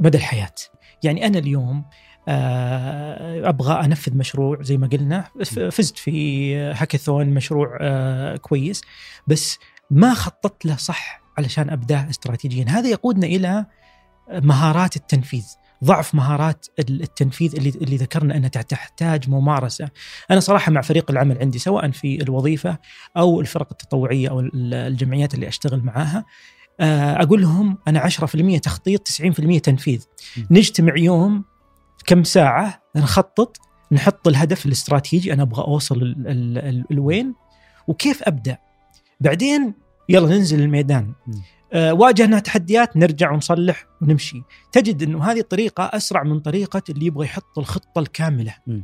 مدى 0.00 0.18
الحياة 0.18 0.54
يعني 1.02 1.26
أنا 1.26 1.38
اليوم 1.38 1.84
أبغى 2.28 3.84
أنفذ 3.84 4.16
مشروع 4.16 4.62
زي 4.62 4.76
ما 4.76 4.86
قلنا. 4.86 5.24
فزت 5.70 5.98
في 5.98 6.56
هاكاثون 6.56 7.26
مشروع 7.26 7.78
آه، 7.80 8.36
كويس. 8.36 8.82
بس 9.26 9.58
ما 9.90 10.14
خططت 10.14 10.66
له 10.66 10.76
صح 10.76 11.22
علشان 11.38 11.70
أبداه 11.70 12.10
استراتيجيا. 12.10 12.64
هذا 12.68 12.88
يقودنا 12.88 13.26
إلى 13.26 13.66
مهارات 14.32 14.96
التنفيذ. 14.96 15.44
ضعف 15.84 16.14
مهارات 16.14 16.66
التنفيذ 16.78 17.56
اللي 17.56 17.68
اللي 17.68 17.96
ذكرنا 17.96 18.36
أنها 18.36 18.48
تحتاج 18.48 19.30
ممارسة. 19.30 19.88
أنا 20.30 20.40
صراحة 20.40 20.72
مع 20.72 20.80
فريق 20.80 21.10
العمل 21.10 21.38
عندي 21.38 21.58
سواء 21.58 21.90
في 21.90 22.22
الوظيفة 22.22 22.78
أو 23.16 23.40
الفرق 23.40 23.68
التطوعية 23.70 24.28
أو 24.28 24.40
الجمعيات 24.54 25.34
اللي 25.34 25.48
أشتغل 25.48 25.84
معاها 25.84 26.24
آه، 26.80 27.22
أقول 27.22 27.42
لهم 27.42 27.78
أنا 27.88 28.00
10% 28.00 28.58
تخطيط 28.58 29.08
90% 29.08 29.58
تنفيذ. 29.58 30.04
نجتمع 30.50 30.96
يوم 30.96 31.44
كم 32.06 32.24
ساعة 32.24 32.82
نخطط 32.96 33.56
نحط 33.92 34.28
الهدف 34.28 34.66
الاستراتيجي 34.66 35.32
أنا 35.32 35.42
أبغى 35.42 35.64
أوصل 35.64 36.14
لوين 36.90 37.34
وكيف 37.86 38.22
أبدأ؟ 38.22 38.58
بعدين 39.20 39.74
يلا 40.08 40.28
ننزل 40.28 40.60
الميدان. 40.60 41.12
آه 41.72 41.92
واجهنا 41.92 42.38
تحديات 42.38 42.96
نرجع 42.96 43.30
ونصلح 43.30 43.86
ونمشي. 44.02 44.42
تجد 44.72 45.02
إنه 45.02 45.24
هذه 45.24 45.40
الطريقة 45.40 45.84
أسرع 45.84 46.22
من 46.22 46.40
طريقة 46.40 46.82
اللي 46.90 47.06
يبغى 47.06 47.24
يحط 47.24 47.58
الخطة 47.58 47.98
الكاملة. 47.98 48.54
م. 48.66 48.80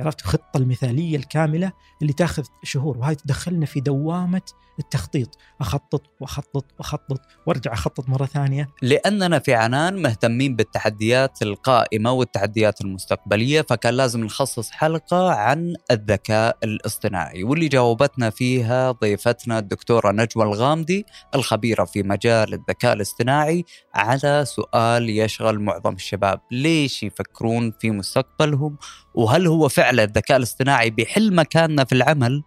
عرفت؟ 0.00 0.20
الخطة 0.20 0.58
المثالية 0.58 1.16
الكاملة 1.16 1.72
اللي 2.02 2.12
تاخذ 2.12 2.44
شهور 2.62 2.98
وهذه 2.98 3.16
تدخلنا 3.16 3.66
في 3.66 3.80
دوامة 3.80 4.42
التخطيط. 4.78 5.38
أخطط 5.60 6.02
وأخطط 6.20 6.64
وأخطط 6.78 7.20
وأرجع 7.46 7.72
أخطط 7.72 8.08
مرة 8.08 8.26
ثانية. 8.26 8.68
لأننا 8.82 9.38
في 9.38 9.54
عنان 9.54 10.02
مهتمين 10.02 10.56
بالتحديات 10.56 11.42
القائمة 11.42 12.12
والتحديات 12.12 12.80
المستقبلية 12.80 13.62
فكان 13.62 13.94
لازم 13.94 14.24
نخصص 14.24 14.70
حلقة 14.70 15.30
عن 15.32 15.74
الذكاء 15.90 16.56
الاصطناعي 16.64 17.44
واللي 17.44 17.68
جاوبتنا 17.68 18.30
فيها 18.30 18.90
ضيفتنا 18.90 19.58
الدكتورة 19.58 20.12
نجوى 20.12 20.44
الغامدي 20.44 21.06
الخبيرة 21.34 21.84
في 21.84 22.02
مجال 22.02 22.54
الذكاء 22.54 22.92
الاصطناعي 22.92 23.64
على 23.94 24.44
سؤال 24.46 25.10
يشغل 25.10 25.60
معظم 25.60 25.94
الشباب 25.94 26.40
ليش 26.50 27.02
يفكرون 27.02 27.72
في 27.80 27.90
مستقبلهم؟ 27.90 28.76
وهل 29.14 29.46
هو 29.46 29.68
فعلا 29.68 29.89
الذكاء 29.90 30.36
الاصطناعي 30.36 30.90
بيحل 30.90 31.34
مكاننا 31.34 31.84
في 31.84 31.92
العمل 31.92 32.42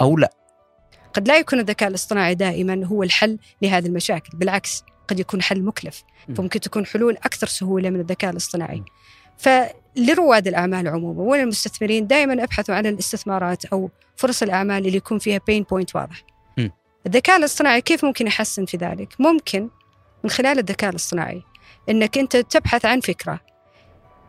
أو 0.00 0.16
لا. 0.16 0.30
قد 1.14 1.28
لا 1.28 1.38
يكون 1.38 1.58
الذكاء 1.58 1.88
الاصطناعي 1.88 2.34
دائما 2.34 2.86
هو 2.86 3.02
الحل 3.02 3.38
لهذه 3.62 3.86
المشاكل 3.86 4.38
بالعكس 4.38 4.84
قد 5.08 5.20
يكون 5.20 5.42
حل 5.42 5.62
مكلف 5.62 6.02
فممكن 6.36 6.60
تكون 6.60 6.86
حلول 6.86 7.16
أكثر 7.16 7.46
سهولة 7.46 7.90
من 7.90 8.00
الذكاء 8.00 8.30
الاصطناعي. 8.30 8.82
فلرواد 9.38 10.48
الأعمال 10.48 10.88
عموما 10.88 11.22
وللمستثمرين 11.22 12.06
دائما 12.06 12.44
ابحثوا 12.44 12.74
عن 12.74 12.86
الاستثمارات 12.86 13.64
أو 13.64 13.90
فرص 14.16 14.42
الأعمال 14.42 14.86
اللي 14.86 14.96
يكون 14.96 15.18
فيها 15.18 15.40
بين 15.46 15.62
بوينت 15.62 15.96
واضح. 15.96 16.24
الذكاء 17.06 17.36
الاصطناعي 17.36 17.80
كيف 17.80 18.04
ممكن 18.04 18.26
يحسن 18.26 18.64
في 18.64 18.76
ذلك؟ 18.76 19.14
ممكن 19.18 19.68
من 20.24 20.30
خلال 20.30 20.58
الذكاء 20.58 20.90
الاصطناعي 20.90 21.42
إنك 21.88 22.18
أنت 22.18 22.36
تبحث 22.36 22.84
عن 22.84 23.00
فكرة 23.00 23.40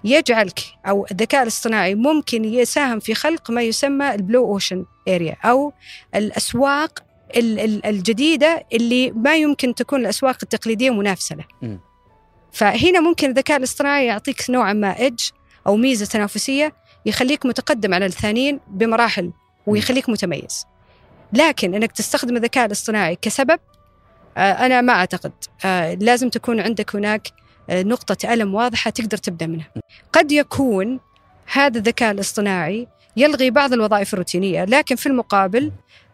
يجعلك 0.03 0.59
أو 0.87 1.05
الذكاء 1.11 1.43
الاصطناعي 1.43 1.95
ممكن 1.95 2.45
يساهم 2.45 2.99
في 2.99 3.13
خلق 3.13 3.51
ما 3.51 3.61
يسمى 3.61 4.15
ال 4.15 4.21
blue 4.21 4.45
ocean 4.45 4.85
area 5.07 5.35
أو 5.45 5.73
الأسواق 6.15 7.03
الجديدة 7.85 8.65
اللي 8.73 9.11
ما 9.11 9.35
يمكن 9.35 9.75
تكون 9.75 9.99
الأسواق 9.99 10.37
التقليدية 10.43 10.89
منافسة 10.89 11.35
له. 11.35 11.45
فهنا 12.51 12.99
ممكن 12.99 13.29
الذكاء 13.29 13.57
الاصطناعي 13.57 14.05
يعطيك 14.05 14.49
نوعا 14.49 14.73
ما 14.73 14.99
edge 14.99 15.29
أو 15.67 15.75
ميزة 15.75 16.05
تنافسية 16.05 16.73
يخليك 17.05 17.45
متقدم 17.45 17.93
على 17.93 18.05
الثانيين 18.05 18.59
بمراحل 18.67 19.31
ويخليك 19.67 20.09
متميز. 20.09 20.65
لكن 21.33 21.75
إنك 21.75 21.91
تستخدم 21.91 22.37
الذكاء 22.37 22.65
الاصطناعي 22.65 23.15
كسبب 23.21 23.59
آه، 24.37 24.65
أنا 24.65 24.81
ما 24.81 24.93
أعتقد 24.93 25.31
آه، 25.65 25.93
لازم 25.93 26.29
تكون 26.29 26.59
عندك 26.59 26.95
هناك 26.95 27.27
نقطة 27.71 28.33
ألم 28.33 28.55
واضحة 28.55 28.91
تقدر 28.91 29.17
تبدأ 29.17 29.47
منها. 29.47 29.67
قد 30.13 30.31
يكون 30.31 30.99
هذا 31.53 31.77
الذكاء 31.77 32.11
الاصطناعي 32.11 32.87
يلغي 33.17 33.49
بعض 33.51 33.73
الوظائف 33.73 34.13
الروتينية 34.13 34.65
لكن 34.65 34.95
في 34.95 35.05
المقابل 35.05 35.71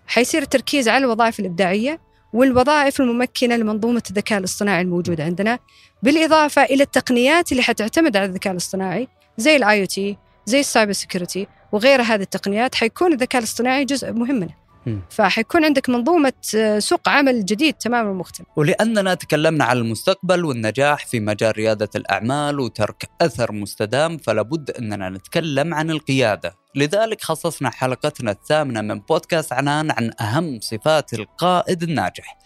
حيصير 0.07 0.41
التركيز 0.41 0.89
على 0.89 1.05
الوظائف 1.05 1.39
الإبداعية 1.39 1.99
والوظائف 2.33 3.01
الممكنة 3.01 3.55
لمنظومة 3.55 4.03
الذكاء 4.09 4.39
الاصطناعي 4.39 4.81
الموجودة 4.81 5.23
عندنا 5.23 5.59
بالإضافة 6.03 6.63
إلى 6.63 6.83
التقنيات 6.83 7.51
اللي 7.51 7.63
حتعتمد 7.63 8.17
على 8.17 8.25
الذكاء 8.25 8.51
الاصطناعي 8.51 9.07
زي 9.37 9.55
ال 9.55 9.81
IoT 9.81 10.17
زي 10.45 10.59
ال 10.59 10.64
cyber 10.64 10.91
security 10.91 11.47
وغير 11.71 12.01
هذه 12.01 12.21
التقنيات 12.21 12.75
حيكون 12.75 13.13
الذكاء 13.13 13.39
الاصطناعي 13.39 13.85
جزء 13.85 14.11
مهم 14.11 14.35
منه 14.35 14.64
فحيكون 15.09 15.65
عندك 15.65 15.89
منظومة 15.89 16.33
آه، 16.55 16.79
سوق 16.79 17.09
عمل 17.09 17.45
جديد 17.45 17.73
تماما 17.73 18.13
مختلف. 18.13 18.47
ولأننا 18.55 19.13
تكلمنا 19.13 19.65
عن 19.65 19.77
المستقبل 19.77 20.45
والنجاح 20.45 21.05
في 21.05 21.19
مجال 21.19 21.57
ريادة 21.57 21.89
الأعمال 21.95 22.59
وترك 22.59 23.09
أثر 23.21 23.51
مستدام 23.51 24.17
فلابد 24.17 24.71
أننا 24.71 25.09
نتكلم 25.09 25.73
عن 25.73 25.91
القيادة. 25.91 26.55
لذلك 26.75 27.21
خصصنا 27.21 27.69
حلقتنا 27.69 28.31
الثامنة 28.31 28.81
من 28.81 28.99
بودكاست 28.99 29.53
عنان 29.53 29.91
عن 29.91 30.11
أهم 30.21 30.59
صفات 30.61 31.13
القائد 31.13 31.83
الناجح 31.83 32.37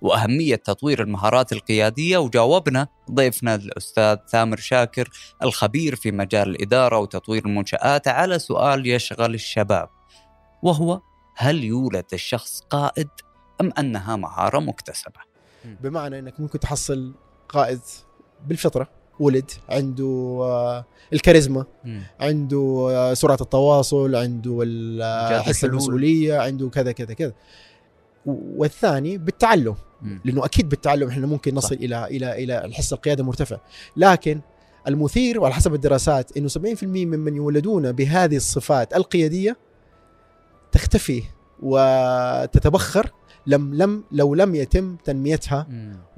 وأهمية 0.00 0.56
تطوير 0.56 1.02
المهارات 1.02 1.52
القيادية 1.52 2.18
وجاوبنا 2.18 2.86
ضيفنا 3.10 3.54
الأستاذ 3.54 4.16
ثامر 4.32 4.56
شاكر 4.56 5.10
الخبير 5.42 5.96
في 5.96 6.10
مجال 6.10 6.48
الإدارة 6.48 6.98
وتطوير 6.98 7.46
المنشآت 7.46 8.08
على 8.08 8.38
سؤال 8.38 8.86
يشغل 8.86 9.34
الشباب 9.34 9.88
وهو 10.62 11.00
هل 11.40 11.64
يولد 11.64 12.04
الشخص 12.12 12.60
قائد 12.70 13.08
أم 13.60 13.72
أنها 13.78 14.16
مهارة 14.16 14.58
مكتسبة؟ 14.58 15.20
بمعنى 15.64 16.18
أنك 16.18 16.40
ممكن 16.40 16.60
تحصل 16.60 17.12
قائد 17.48 17.80
بالفطرة 18.46 18.88
ولد 19.20 19.50
عنده 19.68 20.38
آه، 20.42 20.84
الكاريزما 21.12 21.64
عنده 22.20 22.88
آه، 22.90 23.14
سرعة 23.14 23.38
التواصل 23.40 24.14
عنده 24.14 24.64
آه، 25.02 25.40
حس 25.40 25.64
المسؤولية 25.64 26.38
عنده 26.38 26.68
كذا 26.68 26.92
كذا 26.92 27.14
كذا. 27.14 27.32
والثاني 28.26 29.18
بالتعلم 29.18 29.74
لأنه 30.24 30.44
أكيد 30.44 30.68
بالتعلم 30.68 31.08
إحنا 31.08 31.26
ممكن 31.26 31.54
نصل 31.54 31.76
صح. 31.76 31.82
إلى 31.82 32.04
إلى 32.04 32.44
إلى 32.44 32.64
الحس 32.64 32.92
القياده 32.92 33.24
مرتفع 33.24 33.58
لكن 33.96 34.40
المثير 34.88 35.40
وعلى 35.40 35.54
حسب 35.54 35.74
الدراسات 35.74 36.36
إنه 36.36 36.48
70% 36.48 36.84
ممن 36.84 37.36
يولدون 37.36 37.92
بهذه 37.92 38.36
الصفات 38.36 38.96
القيادية 38.96 39.56
تختفي 40.72 41.22
وتتبخر 41.62 43.10
لم 43.46 43.74
لم 43.74 44.04
لو 44.12 44.34
لم 44.34 44.54
يتم 44.54 44.96
تنميتها. 45.04 45.66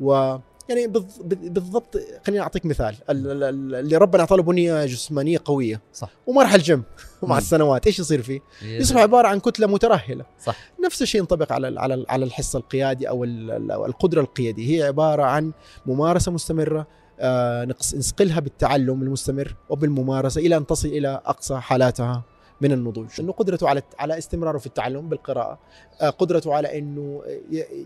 و 0.01 0.37
يعني 0.69 0.87
بالضبط 1.33 1.99
خليني 2.27 2.43
أعطيك 2.43 2.67
مثال. 2.67 2.95
اللي 3.09 3.97
ربنا 3.97 4.21
أعطاه 4.21 4.37
له 4.37 4.43
بنيه 4.43 4.85
جسمانية 4.87 5.39
قوية. 5.45 5.81
صح. 5.93 6.11
وما 6.27 6.43
راح 6.43 6.55
الجيم 6.55 6.83
مع 7.23 7.39
السنوات. 7.39 7.87
إيش 7.87 7.99
يصير 7.99 8.23
فيه؟ 8.23 8.41
يصبح 8.63 9.01
عبارة 9.01 9.29
عن 9.29 9.41
كتلة 9.41 9.67
مترهلة. 9.67 10.25
صح. 10.45 10.57
نفس 10.85 11.03
الشيء 11.03 11.21
ينطبق 11.21 11.53
على 11.53 11.81
على 11.81 12.05
على 12.09 12.25
الحس 12.25 12.57
القيادي 12.57 13.09
أو 13.09 13.25
القدرة 13.25 14.21
القيادية. 14.21 14.79
هي 14.79 14.83
عبارة 14.83 15.23
عن 15.23 15.53
ممارسة 15.87 16.33
مستمرة 16.33 16.87
آه 17.21 17.65
نسقلها 17.95 18.41
بالتعلم 18.41 19.03
المستمر 19.03 19.57
وبالممارسة 19.69 20.41
إلى 20.41 20.57
أن 20.57 20.67
تصل 20.67 20.89
إلى 20.89 21.21
أقصى 21.27 21.57
حالاتها. 21.57 22.25
من 22.61 22.73
النضوج 22.73 23.21
إنه 23.21 23.33
قدرته 23.33 23.69
على 23.69 23.83
على 23.99 24.19
استمراره 24.19 24.59
في 24.59 24.67
التعلم 24.67 25.09
بالقراءة 25.09 25.59
آه، 26.01 26.11
قدرته 26.11 26.55
على 26.55 26.79
إنه 26.79 27.23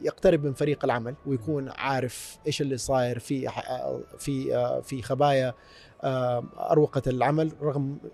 يقترب 0.03 0.45
من 0.45 0.53
فريق 0.55 0.85
العمل 0.85 1.15
ويكون 1.27 1.69
عارف 1.69 2.39
إيش 2.47 2.61
اللي 2.61 2.77
صاير 2.77 3.19
في 3.19 3.49
ح- 3.49 3.91
في 4.19 4.57
آه، 4.57 4.81
في 4.81 5.03
خبايا 5.03 5.55
آه، 6.03 6.45
أروقة 6.71 7.03
العمل 7.07 7.53
رغم 7.63 7.99
آه، 8.05 8.09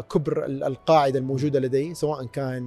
كبر 0.00 0.44
ال- 0.44 0.64
القاعدة 0.64 1.18
الموجودة 1.18 1.60
لديه 1.60 1.92
سواء 1.94 2.24
كان 2.26 2.64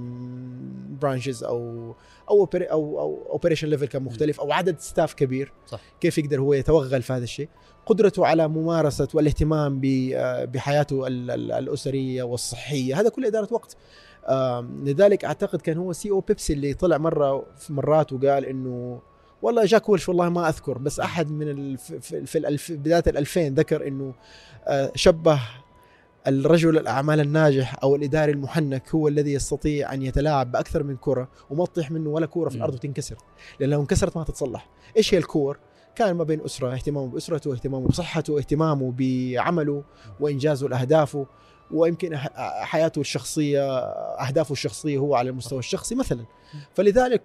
branches 1.02 1.44
أو 1.44 1.94
أو 2.30 2.44
أو 2.54 3.00
أو 3.00 3.26
operation 3.30 3.68
level 3.68 3.86
كان 3.86 4.02
مختلف 4.02 4.40
أو 4.40 4.52
عدد 4.52 4.78
staff 4.78 5.14
كبير. 5.14 5.52
صح. 5.66 5.80
كيف 6.00 6.18
يقدر 6.18 6.40
هو 6.40 6.54
يتوغل 6.54 7.02
في 7.02 7.12
هذا 7.12 7.24
الشيء؟ 7.24 7.48
قدرته 7.86 8.26
على 8.26 8.48
ممارسة 8.48 9.08
والاهتمام 9.14 9.80
آه، 10.14 10.44
بحياته 10.44 11.06
ال- 11.06 11.30
ال- 11.30 11.52
الأسرية 11.52 12.22
والصحية 12.22 13.00
هذا 13.00 13.08
كله 13.08 13.28
إدارة 13.28 13.48
وقت. 13.50 13.76
لذلك 14.84 15.24
أعتقد 15.24 15.60
كان 15.60 15.78
هو 15.78 15.92
CEO 15.92 16.20
بيبسي 16.20 16.52
اللي 16.52 16.74
طلع 16.74 16.98
مرة 16.98 17.46
في 17.56 17.72
مرات 17.72 18.12
وقال 18.12 18.46
إنه 18.46 19.00
والله 19.42 19.64
جاك 19.64 19.88
ويلش 19.88 20.08
والله 20.08 20.28
ما 20.28 20.48
أذكر 20.48 20.78
بس 20.78 21.00
أحد 21.00 21.30
من 21.30 21.48
الف 21.48 21.92
في, 21.92 22.26
في 22.26 22.76
بداية 22.76 23.02
الألفين 23.06 23.54
ذكر 23.54 23.86
إنه 23.88 24.14
آه، 24.66 24.92
شبه 24.94 25.40
الرجل 26.26 26.78
الأعمال 26.78 27.20
الناجح 27.20 27.82
أو 27.82 27.96
الإداري 27.96 28.32
المحنك 28.32 28.94
هو 28.94 29.08
الذي 29.08 29.32
يستطيع 29.32 29.94
أن 29.94 30.02
يتلاعب 30.02 30.52
بأكثر 30.52 30.82
من 30.82 30.96
كرة 30.96 31.28
وما 31.50 31.64
تطيح 31.64 31.90
منه 31.90 32.10
ولا 32.10 32.26
كوره 32.26 32.48
في 32.48 32.56
الأرض. 32.56 32.74
وتنكسر. 32.74 33.16
لأن 33.60 33.70
لو 33.70 33.80
انكسرت 33.80 34.16
ما 34.16 34.24
تتصلح. 34.24 34.68
إيش 34.96 35.14
هي 35.14 35.18
الكور؟ 35.18 35.58
كان 35.94 36.12
ما 36.16 36.24
بين 36.24 36.44
أسرة 36.44 36.72
اهتمامه 36.72 37.06
بأسرته 37.06 37.52
اهتمامه 37.52 37.86
بصحته 37.86 38.38
اهتمامه 38.38 38.94
بعمله 38.98 39.84
وإنجازه 40.20 40.68
لأهدافه 40.68 41.26
ويمكن 41.70 42.16
حياته 42.62 43.00
الشخصية 43.00 43.78
أهدافه 44.28 44.52
الشخصية 44.52 44.98
هو 44.98 45.14
على 45.14 45.30
المستوى 45.30 45.58
الشخصي 45.58 45.94
مثلا. 45.94 46.24
فلذلك 46.74 47.22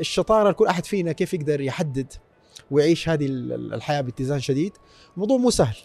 الشطارة 0.00 0.50
لكل 0.50 0.66
أحد 0.66 0.86
فينا 0.86 1.12
كيف 1.12 1.34
يقدر 1.34 1.60
يحدد 1.60 2.12
ويعيش 2.72 3.08
هذه 3.08 3.26
ال- 3.26 3.74
الحياة 3.74 4.00
باتزان 4.00 4.40
شديد. 4.40 4.72
الموضوع 5.14 5.36
مو 5.36 5.50
سهل. 5.50 5.76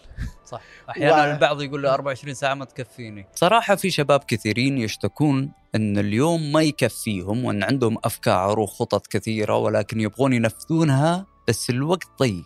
صح. 0.46 0.62
أحيانا 0.90 1.28
و- 1.28 1.34
البعض 1.34 1.62
يقول 1.62 1.82
لي 1.82 1.90
24 1.90 2.34
ساعة 2.34 2.54
ما 2.54 2.66
تكفيني. 2.66 3.28
صراحة 3.36 3.76
في 3.76 3.90
شباب 3.90 4.20
كثيرين 4.28 4.78
يشتكون 4.78 5.52
إن 5.76 5.98
اليوم 5.98 6.52
ما 6.52 6.62
يكفيهم 6.62 7.46
وإن 7.46 7.64
عندهم 7.64 7.98
أفكار 8.04 8.60
وخطط 8.60 9.08
كثيرة 9.08 9.58
ولكن 9.58 10.00
يبغون 10.02 10.34
ينفذونها 10.34 11.26
بس 11.48 11.70
الوقت 11.70 12.08
ضيق. 12.20 12.46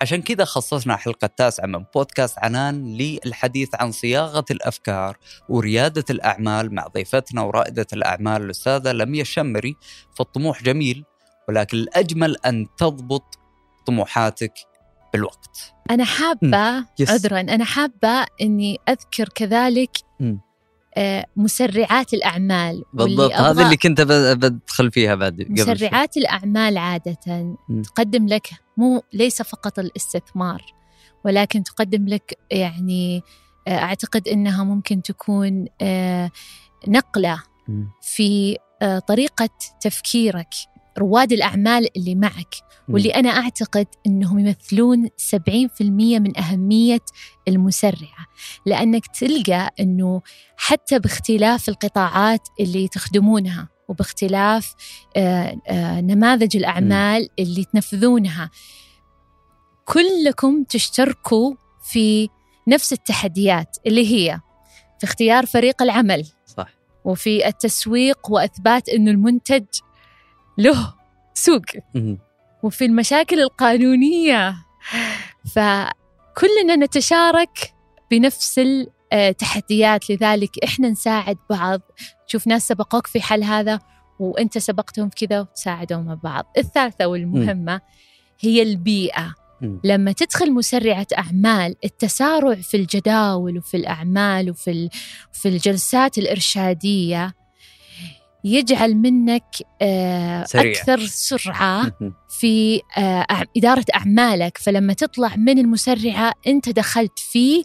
عشان 0.00 0.22
كذا 0.22 0.44
خصصنا 0.44 0.96
حلقة 0.96 1.24
التاسعة 1.26 1.66
من 1.66 1.84
بودكاست 1.94 2.38
عنان 2.38 2.96
للحديث 2.96 3.68
عن 3.74 3.92
صياغة 3.92 4.44
الأفكار 4.50 5.16
وريادة 5.48 6.04
الأعمال 6.10 6.74
مع 6.74 6.86
ضيفتنا 6.86 7.42
ورائدة 7.42 7.86
الأعمال 7.92 8.42
الأستاذة 8.42 8.92
لميا 8.92 9.22
الشمري. 9.22 9.76
فالطموح 10.18 10.62
جميل 10.62 11.04
ولكن 11.48 11.76
الأجمل 11.78 12.36
أن 12.46 12.66
تضبط 12.78 13.38
طموحاتك 13.88 14.52
بالوقت 15.12 15.74
أنا 15.90 16.04
حابة. 16.04 16.84
عذرا 17.08 17.40
أنا 17.40 17.64
حابة 17.64 18.26
إني 18.40 18.78
أذكر 18.88 19.28
كذلك. 19.28 19.90
آه، 20.94 21.26
مسرعات 21.36 22.14
الأعمال 22.14 22.84
بالضبط 22.92 23.32
هذا 23.32 23.64
اللي 23.64 23.76
كنت 23.76 24.00
بدخل 24.00 24.90
فيها 24.90 25.14
بعد 25.14 25.42
قبل 25.42 25.58
شوي. 25.58 25.74
مسرعات 25.74 26.16
الأعمال 26.16 26.78
عادة 26.78 27.18
مم. 27.68 27.82
تقدم 27.82 28.26
لك 28.26 28.50
مو 28.76 29.02
ليس 29.12 29.42
فقط 29.42 29.78
الاستثمار 29.78 30.62
ولكن 31.24 31.62
تقدم 31.62 32.08
لك 32.08 32.38
يعني 32.50 33.22
آه، 33.68 33.78
أعتقد 33.78 34.28
أنها 34.28 34.64
ممكن 34.64 35.02
تكون 35.02 35.66
آه، 35.80 36.30
نقلة. 36.88 37.42
في 38.02 38.58
طريقة 39.08 39.48
تفكيرك 39.80 40.48
رواد 40.98 41.32
الأعمال 41.32 41.96
اللي 41.96 42.14
معك 42.14 42.54
واللي 42.88 43.10
أنا 43.10 43.28
أعتقد 43.28 43.86
أنهم 44.06 44.38
يمثلون 44.38 45.08
70% 45.08 45.82
من 46.18 46.38
أهمية 46.38 47.00
المسرعة. 47.48 48.26
لأنك 48.66 49.06
تلقى 49.06 49.74
أنه 49.80 50.22
حتى 50.56 50.98
باختلاف 50.98 51.68
القطاعات 51.68 52.48
اللي 52.60 52.88
تخدمونها 52.88 53.68
وباختلاف 53.88 54.74
آه، 55.16 55.60
آه، 55.66 56.00
نماذج 56.00 56.56
الأعمال 56.56 57.28
اللي 57.38 57.64
تنفذونها 57.64 58.50
كلكم 59.84 60.64
تشتركوا 60.64 61.54
في 61.82 62.28
نفس 62.68 62.92
التحديات 62.92 63.76
اللي 63.86 64.12
هي 64.14 64.40
في 64.98 65.04
اختيار 65.04 65.46
فريق 65.46 65.82
العمل 65.82 66.26
صح. 66.46 66.68
وفي 67.04 67.46
التسويق 67.48 68.30
وإثبات 68.30 68.88
أنه 68.88 69.10
المنتج 69.10 69.64
له 70.58 70.94
سوق. 71.34 71.62
وفي 72.62 72.84
المشاكل 72.84 73.40
القانونية. 73.40 74.54
فكلنا 75.54 76.76
نتشارك 76.76 77.74
بنفس 78.10 78.60
التحديات 79.12 80.10
لذلك 80.10 80.64
إحنا 80.64 80.88
نساعد 80.88 81.36
بعض. 81.50 81.80
تشوف 82.28 82.46
ناس 82.46 82.68
سبقوك 82.68 83.06
في 83.06 83.20
حل 83.20 83.44
هذا 83.44 83.78
وأنت 84.18 84.58
سبقتهم 84.58 85.08
في 85.08 85.26
كذا 85.26 85.40
وتساعدوا 85.40 85.98
مع 85.98 86.14
بعض. 86.14 86.52
الثالثة 86.58 87.06
والمهمة 87.06 87.80
هي 88.40 88.62
البيئة. 88.62 89.34
لما 89.84 90.12
تدخل 90.12 90.52
مسرعة 90.52 91.06
أعمال 91.18 91.74
التسارع 91.84 92.54
في 92.54 92.76
الجداول 92.76 93.58
وفي 93.58 93.76
الأعمال 93.76 94.50
وفي 94.50 94.88
في 95.32 95.48
الجلسات 95.48 96.18
الإرشادية 96.18 97.34
يجعل 98.44 98.94
منك 98.94 99.44
آه، 99.82 100.44
سريع. 100.44 100.72
أكثر 100.72 100.98
سرعة. 101.06 101.92
في 102.28 102.80
آه، 102.98 103.26
إدارة 103.56 103.84
أعمالك 103.94 104.58
فلما 104.58 104.92
تطلع 104.92 105.36
من 105.36 105.58
المسرعة 105.58 106.32
أنت 106.46 106.68
دخلت 106.68 107.18
في. 107.18 107.64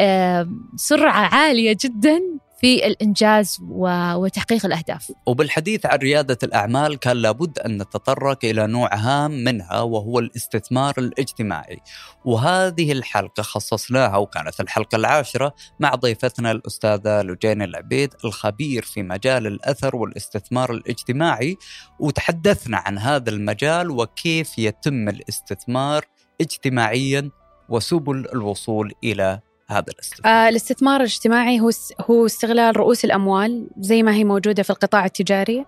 آه، 0.00 0.48
سرعة 0.76 1.34
عالية 1.34 1.76
جدا 1.84 2.20
في 2.60 2.86
الإنجاز 2.86 3.58
وتحقيق 3.70 4.66
الأهداف. 4.66 5.12
وبالحديث 5.26 5.86
عن 5.86 5.98
ريادة 5.98 6.38
الأعمال 6.42 6.98
كان 6.98 7.16
لابد 7.16 7.58
أن 7.58 7.82
نتطرق 7.82 8.44
إلى 8.44 8.66
نوع 8.66 8.94
هام 8.94 9.30
منها 9.30 9.80
وهو 9.80 10.18
الاستثمار 10.18 10.94
الاجتماعي. 10.98 11.80
وهذه 12.24 12.92
الحلقة 12.92 13.42
خصصناها 13.42 14.16
وكانت 14.16 14.60
الحلقة 14.60 14.96
العاشرة 14.96 15.54
مع 15.80 15.94
ضيفتنا 15.94 16.50
الأستاذة 16.50 17.22
لجين 17.22 17.62
العبيد 17.62 18.14
الخبير 18.24 18.82
في 18.82 19.02
مجال 19.02 19.46
الأثر 19.46 19.96
والاستثمار 19.96 20.72
الاجتماعي 20.72 21.56
وتحدثنا 22.00 22.76
عن 22.76 22.98
هذا 22.98 23.30
المجال 23.30 23.90
وكيف 23.90 24.58
يتم 24.58 25.08
الاستثمار 25.08 26.04
اجتماعيا 26.40 27.30
وسبل 27.68 28.26
الوصول 28.32 28.92
إلى 29.04 29.40
هذا 29.68 29.84
الاستثمار. 29.88 30.32
آه 30.32 30.48
الاستثمار 30.48 31.00
الاجتماعي 31.00 31.60
هو 31.60 31.70
هو 32.10 32.26
استغلال 32.26 32.76
رؤوس 32.76 33.04
الأموال 33.04 33.66
زي 33.78 34.02
ما 34.02 34.14
هي 34.14 34.24
موجودة 34.24 34.62
في 34.62 34.70
القطاع 34.70 35.04
التجاري. 35.04 35.64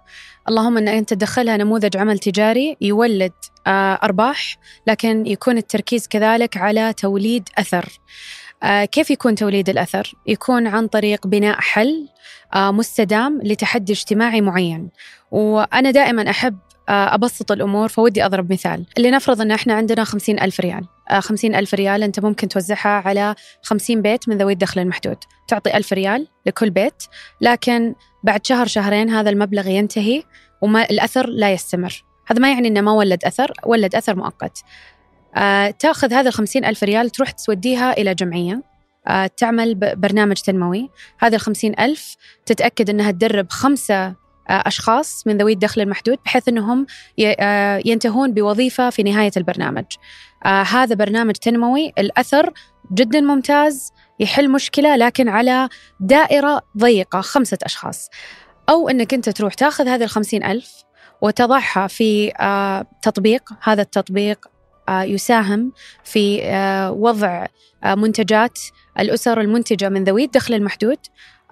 اللهم 0.49 0.79
إن 0.79 0.89
أنت 0.89 1.15
تدخلها 1.15 1.57
نموذج 1.57 1.97
عمل 1.97 2.19
تجاري 2.19 2.77
يولد 2.81 3.33
آه 3.67 3.99
أرباح 4.03 4.57
لكن 4.87 5.27
يكون 5.27 5.57
التركيز 5.59 6.09
كذلك 6.09 6.57
على 6.57 6.93
توليد 6.93 7.49
أثر. 7.59 8.01
آه 8.63 8.85
كيف 8.85 9.11
يكون 9.11 9.35
توليد 9.35 9.69
الأثر؟ 9.69 10.15
يكون 10.27 10.67
عن 10.67 10.87
طريق 10.87 11.27
بناء 11.27 11.61
حل 11.61 12.09
آه 12.55 12.71
مستدام 12.71 13.41
لتحدي 13.43 13.93
اجتماعي 13.93 14.41
معين. 14.41 14.91
وأنا 15.31 15.91
دائما 15.91 16.31
أحب 16.31 16.59
آه، 16.89 17.15
أبسط 17.15 17.53
الأمور 17.53 17.89
فودي 17.89 18.27
أضرب 18.27 18.53
مثال. 18.53 18.87
لنفرض 18.99 19.41
أن 19.41 19.51
إحنا 19.51 19.75
عندنا 19.75 20.05
خمسين 20.05 20.41
ألف 20.41 20.61
ريال. 20.61 20.85
آه، 21.11 21.21
خمسين 21.21 21.55
ألف 21.55 21.75
ريال. 21.75 22.03
أنت 22.03 22.21
ممكن 22.21 22.49
توزعها 22.49 23.03
على 23.09 23.35
خمسين 23.63 24.03
بيت 24.03 24.29
من 24.29 24.39
ذوي 24.39 24.53
الدخل 24.53 24.81
المحدود. 24.81 25.17
تعطي 25.49 25.77
ألف 25.77 25.93
ريال 25.93 26.27
لكل 26.47 26.71
بيت 26.71 27.03
لكن 27.41 27.95
بعد 28.25 28.47
شهر 28.47 28.67
شهرين 28.67 29.11
هذا 29.11 29.31
المبلغ 29.31 29.69
ينتهي 29.69 30.23
وما 30.63 30.91
الأثر 30.91 31.27
لا 31.27 31.53
يستمر. 31.53 32.05
هذا 32.27 32.41
ما 32.41 32.53
يعني 32.53 32.69
أنه 32.69 32.81
ما 32.81 32.93
ولد 32.93 33.25
أثر 33.25 33.53
ولد 33.67 33.95
أثر 33.95 34.17
مؤقت. 34.17 34.59
آه، 35.37 35.71
تأخذ 35.71 36.13
هذا 36.13 36.29
الخمسين 36.29 36.65
ألف 36.65 36.85
ريال 36.85 37.11
تروح 37.11 37.31
توديها 37.31 37.93
إلى 37.93 38.15
جمعية. 38.15 38.63
آه، 39.07 39.27
تعمل 39.27 39.75
برنامج 39.75 40.37
تنموي. 40.37 40.91
هذا 41.19 41.37
الخمسين 41.37 41.81
ألف 41.81 42.17
تتأكد 42.47 42.91
أنها 42.91 43.11
تدرب 43.11 43.51
خمسة 43.51 43.95
آه، 43.95 44.17
أشخاص 44.51 45.27
من 45.27 45.39
ذوي 45.39 45.53
الدخل 45.53 45.81
المحدود 45.81 46.19
بحيث 46.25 46.49
أنهم 46.49 46.87
آه، 47.21 47.83
ينتهون 47.85 48.35
بوظيفة 48.35 48.91
في 48.91 49.03
نهاية 49.03 49.31
البرنامج. 49.37 49.85
آه، 50.45 50.63
هذا 50.63 50.95
برنامج 50.95 51.35
تنموي. 51.35 51.93
الأثر 51.99 52.53
جدا 52.93 53.21
ممتاز 53.21 53.93
يحل 54.21 54.51
مشكلة 54.51 54.97
لكن 54.97 55.29
على 55.29 55.69
دائرة 56.01 56.63
ضيقة 56.79 57.21
خمسة 57.21 57.59
أشخاص. 57.63 58.09
أو 58.69 58.89
أنك 58.89 59.15
أنت 59.15 59.29
تروح 59.29 59.55
تاخذ 59.55 59.89
هذه 59.89 60.05
الخمسين 60.05 60.45
ألف 60.45 60.71
وتضعها 61.23 61.87
في 61.87 62.33
آه، 62.41 62.87
تطبيق. 63.03 63.43
هذا 63.63 63.83
التطبيق 63.83 64.47
يساهم 64.91 65.73
في 66.05 66.41
وضع 66.97 67.47
منتجات 67.87 68.59
الأسر 68.99 69.41
المنتجة 69.41 69.89
من 69.89 70.05
ذوي 70.05 70.25
الدخل 70.25 70.55
المحدود. 70.55 70.99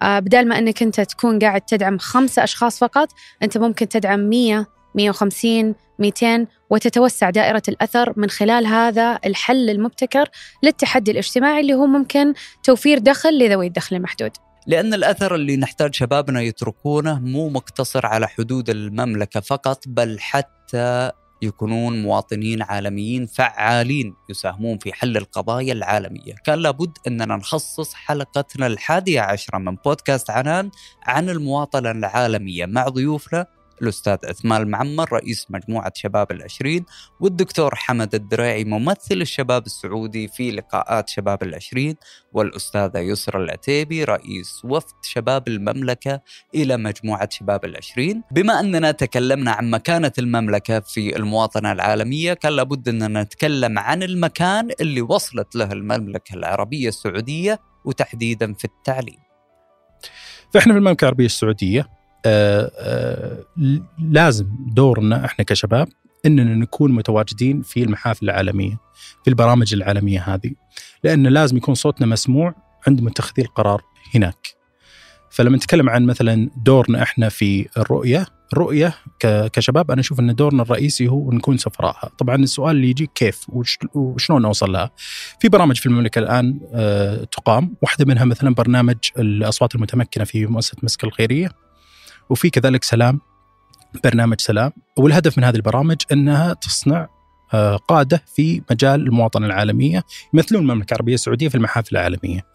آه، 0.01 0.19
بدال 0.19 0.47
ما 0.47 0.57
أنك 0.57 0.83
أنت 0.83 1.01
تكون 1.01 1.39
قاعد 1.39 1.61
تدعم 1.61 1.97
خمسة 1.97 2.43
أشخاص 2.43 2.79
فقط 2.79 3.09
أنت 3.43 3.57
ممكن 3.57 3.89
تدعم 3.89 4.19
100 4.19 4.65
150 4.95 5.75
200 5.99 6.47
وتتوسع 6.69 7.29
دائرة 7.29 7.61
الأثر 7.67 8.13
من 8.17 8.29
خلال 8.29 8.65
هذا 8.65 9.19
الحل 9.25 9.69
المبتكر 9.69 10.29
للتحدي 10.63 11.11
الاجتماعي 11.11 11.61
اللي 11.61 11.73
هو 11.73 11.85
ممكن 11.85 12.33
توفير 12.63 12.97
دخل 12.97 13.39
لذوي 13.39 13.67
الدخل 13.67 13.95
المحدود. 13.95 14.31
لأن 14.67 14.93
الأثر 14.93 15.35
اللي 15.35 15.57
نحتاج 15.57 15.95
شبابنا 15.95 16.41
يتركونه 16.41 17.19
مو 17.19 17.49
مقتصر 17.49 18.05
على 18.05 18.27
حدود 18.27 18.69
المملكة 18.69 19.39
فقط 19.39 19.83
بل 19.87 20.19
حتى 20.19 21.11
يكونون 21.41 22.01
مواطنين 22.01 22.61
عالميين 22.61 23.25
فعالين 23.25 24.15
يساهمون 24.29 24.77
في 24.77 24.93
حل 24.93 25.17
القضايا 25.17 25.73
العالمية. 25.73 26.35
كان 26.45 26.59
لابد 26.59 26.97
أننا 27.07 27.35
نخصص 27.35 27.93
حلقتنا 27.93 28.67
الحادية 28.67 29.21
عشرة 29.21 29.57
من 29.57 29.75
بودكاست 29.75 30.29
عنان 30.29 30.71
عن 31.03 31.29
المواطنة 31.29 31.91
العالمية 31.91 32.65
مع 32.65 32.87
ضيوفنا 32.87 33.56
الأستاذ 33.81 34.17
عثمان 34.23 34.61
المعمر 34.61 35.13
رئيس 35.13 35.45
مجموعة 35.49 35.91
شباب 35.95 36.31
العشرين 36.31 36.85
والدكتور 37.19 37.75
حمد 37.75 38.15
الدريعي 38.15 38.63
ممثل 38.63 39.21
الشباب 39.21 39.65
السعودي 39.65 40.27
في 40.27 40.51
لقاءات 40.51 41.09
شباب 41.09 41.43
العشرين 41.43 41.95
والأستاذة 42.33 42.99
يسرى 42.99 43.43
العتيبي 43.43 44.03
رئيس 44.03 44.61
وفد 44.65 44.95
شباب 45.01 45.47
المملكة 45.47 46.21
إلى 46.55 46.77
مجموعة 46.77 47.29
شباب 47.31 47.65
العشرين. 47.65 48.23
بما 48.31 48.59
أننا 48.59 48.91
تكلمنا 48.91 49.51
عن 49.51 49.69
مكانة 49.69 50.11
المملكة 50.19 50.79
في 50.79 51.15
المواطنة 51.15 51.71
العالمية 51.71 52.33
كان 52.33 52.53
لابد 52.53 52.89
أننا 52.89 53.23
نتكلم 53.23 53.79
عن 53.79 54.03
المكان 54.03 54.69
اللي 54.81 55.01
وصلت 55.01 55.55
له 55.55 55.71
المملكة 55.71 56.33
العربية 56.33 56.87
السعودية 56.87 57.59
وتحديدا 57.85 58.53
في 58.53 58.65
التعليم. 58.65 59.19
فإحنا 60.53 60.73
في 60.95 61.25
السعوديه 61.25 61.79
آه، 61.81 61.83
آه، 61.83 61.96
لازم 63.99 64.47
دورنا 64.73 65.25
إحنا 65.25 65.45
كشباب 65.45 65.87
إننا 66.25 66.55
نكون 66.55 66.91
متواجدين 66.91 67.61
في 67.61 67.83
المحافل 67.83 68.25
العالمية 68.25 68.79
في 69.23 69.29
البرامج 69.29 69.73
العالمية 69.73 70.21
هذه 70.21 70.51
لأن 71.03 71.27
لازم 71.27 71.57
يكون 71.57 71.75
صوتنا 71.75 72.07
مسموع 72.07 72.55
عند 72.87 73.01
متخذي 73.01 73.41
القرار 73.41 73.81
هناك. 74.15 74.57
فلما 75.29 75.57
نتكلم 75.57 75.89
عن 75.89 76.05
مثلا 76.05 76.49
دورنا 76.65 77.03
إحنا 77.03 77.29
في 77.29 77.67
الرؤية 77.77 78.27
الرؤية 78.53 78.93
كشباب 79.53 79.91
أنا 79.91 80.01
أشوف 80.01 80.19
إن 80.19 80.35
دورنا 80.35 80.63
الرئيسي 80.63 81.07
هو 81.07 81.31
نكون 81.31 81.57
سفراءها. 81.57 82.09
طبعا 82.17 82.35
السؤال 82.35 82.75
اللي 82.75 82.89
يجي 82.89 83.09
كيف؟ 83.15 83.45
وشلون 83.95 84.41
نوصل 84.41 84.71
لها؟ 84.71 84.91
في 85.39 85.49
برامج 85.49 85.75
في 85.75 85.85
المملكة 85.85 86.19
الآن 86.19 86.59
آه، 86.73 87.23
تقام. 87.23 87.75
واحدة 87.81 88.05
منها 88.05 88.25
مثلا 88.25 88.53
برنامج 88.53 88.95
الأصوات 89.17 89.75
المتمكنة 89.75 90.23
في 90.23 90.45
مؤسسة 90.45 90.77
مسك 90.83 91.03
الخيرية. 91.03 91.66
وفي 92.29 92.49
كذلك 92.49 92.83
سلام 92.83 93.21
برنامج 94.03 94.41
سلام. 94.41 94.71
والهدف 94.97 95.37
من 95.37 95.43
هذه 95.43 95.55
البرامج 95.55 95.97
إنها 96.11 96.53
تصنع 96.53 97.07
آه، 97.53 97.75
قادة 97.75 98.23
في 98.35 98.61
مجال 98.71 99.01
المواطنة 99.01 99.45
العالمية 99.45 100.03
يمثلون 100.33 100.61
المملكة 100.61 100.91
العربية 100.91 101.13
السعودية 101.13 101.49
في 101.49 101.55
المحافل 101.55 101.97
العالمية. 101.97 102.45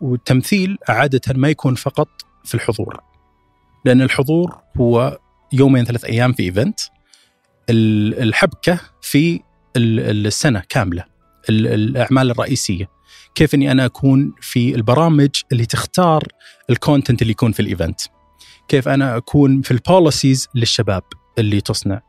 والتمثيل 0.00 0.78
عادة 0.88 1.20
ما 1.34 1.48
يكون 1.48 1.74
فقط 1.74 2.08
في 2.44 2.54
الحضور. 2.54 3.00
لأن 3.84 4.02
الحضور 4.02 4.58
هو 4.76 5.18
يومين 5.52 5.84
ثلاث 5.84 6.04
أيام 6.04 6.32
في 6.32 6.42
event. 6.42 6.80
الحبكة 7.70 8.80
في 9.02 9.40
السنة 9.76 10.62
كاملة. 10.68 11.04
الأعمال 11.48 12.30
الرئيسية. 12.30 12.90
كيف 13.34 13.54
إني 13.54 13.72
أنا 13.72 13.84
أكون 13.84 14.32
في 14.40 14.74
البرامج 14.74 15.30
اللي 15.52 15.66
تختار 15.66 16.22
ال 16.70 16.77
content 16.77 17.22
اللي 17.22 17.30
يكون 17.30 17.52
في 17.52 17.60
ال 17.60 17.66
event. 17.66 18.00
كيف 18.70 18.88
أنا 18.88 19.16
أكون 19.16 19.62
في 19.62 19.70
ال 19.70 19.79
policies 19.79 20.48
للشباب 20.54 21.02
اللي 21.38 21.60
تصنع. 21.60 22.02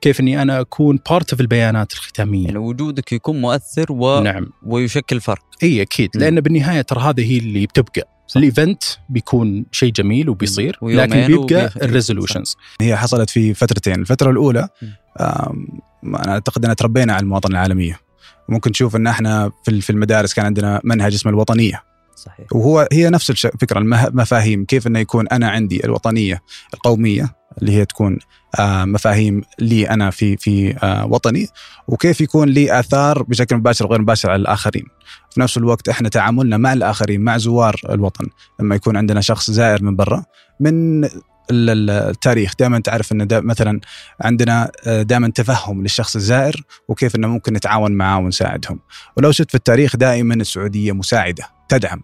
كيف 0.00 0.20
إني 0.20 0.42
أنا 0.42 0.60
أكون 0.60 0.98
part 1.10 1.34
في 1.34 1.40
البيانات 1.40 1.92
الختامية. 1.92 2.44
يعني 2.44 2.58
وجودك 2.58 3.12
يكون 3.12 3.40
مؤثر 3.40 3.86
و... 3.92 4.20
نعم. 4.20 4.46
ويشكل 4.66 5.20
فرق. 5.20 5.44
إي 5.62 5.82
أكيد. 5.82 6.10
لأن 6.14 6.40
بالنهاية 6.40 6.82
ترى 6.82 7.00
هذه 7.00 7.32
هي 7.32 7.38
اللي 7.38 7.66
بتبقى. 7.66 8.08
صح. 8.26 8.36
ال 8.36 8.44
event 8.44 8.82
بيكون 9.08 9.66
شيء 9.72 9.92
جميل 9.92 10.28
وبيصير 10.28 10.78
لكن 10.82 11.26
بيبقى 11.26 11.70
ال 11.82 11.88
resolutions 11.88 12.56
هي 12.80 12.96
حصلت 12.96 13.30
في 13.30 13.54
فترتين. 13.54 13.94
الفترة 13.94 14.30
الأولى 14.30 14.68
أنا 16.04 16.32
أعتقد 16.32 16.64
ان 16.64 16.76
تربينا 16.76 17.12
على 17.12 17.22
المواطنة 17.22 17.52
العالمية. 17.52 18.00
ممكن 18.48 18.72
تشوف 18.72 18.96
إن 18.96 19.06
إحنا 19.06 19.52
في 19.62 19.90
المدارس 19.90 20.34
كان 20.34 20.46
عندنا 20.46 20.80
منهج 20.84 21.14
اسمه 21.14 21.32
الوطنية. 21.32 21.87
صحيح. 22.18 22.46
وهو 22.52 22.88
هي 22.92 23.10
نفس 23.10 23.30
الفكرة 23.30 23.78
المفاهيم 23.78 24.64
كيف 24.64 24.86
إنه 24.86 24.98
يكون 24.98 25.28
أنا 25.28 25.48
عندي 25.50 25.84
الوطنية 25.84 26.42
القومية 26.74 27.38
اللي 27.60 27.72
هي 27.72 27.84
تكون 27.84 28.18
آه، 28.58 28.84
مفاهيم 28.84 29.42
لي 29.58 29.90
أنا 29.90 30.10
في 30.10 30.36
في 30.36 30.76
آه، 30.82 31.06
وطني 31.06 31.46
وكيف 31.88 32.20
يكون 32.20 32.48
لي 32.48 32.80
آثار 32.80 33.22
بشكل 33.22 33.56
مباشر 33.56 33.86
وغير 33.86 34.00
مباشر 34.02 34.30
على 34.30 34.40
الآخرين. 34.40 34.84
في 35.30 35.40
نفس 35.40 35.56
الوقت 35.56 35.88
إحنا 35.88 36.08
تعاملنا 36.08 36.56
مع 36.56 36.72
الآخرين 36.72 37.20
مع 37.20 37.38
زوار 37.38 37.80
الوطن. 37.90 38.26
لما 38.60 38.74
يكون 38.74 38.96
عندنا 38.96 39.20
شخص 39.20 39.50
زائر 39.50 39.82
من 39.82 39.96
برا 39.96 40.24
من 40.60 41.04
التاريخ 41.50 42.52
دائما 42.58 42.80
تعرف 42.80 43.12
ان 43.12 43.26
دا 43.26 43.40
مثلا 43.40 43.80
عندنا 44.20 44.70
آه، 44.86 45.02
دائما 45.02 45.30
تفهم 45.30 45.82
للشخص 45.82 46.16
الزائر 46.16 46.62
وكيف 46.88 47.16
إنه 47.16 47.28
ممكن 47.28 47.52
نتعاون 47.52 47.92
معاه 47.92 48.18
ونساعدهم. 48.18 48.80
ولو 49.16 49.32
شفت 49.32 49.50
في 49.50 49.54
التاريخ 49.54 49.96
دائما 49.96 50.34
السعودية 50.34 50.92
مساعدة. 50.92 51.57
تدعم 51.68 52.02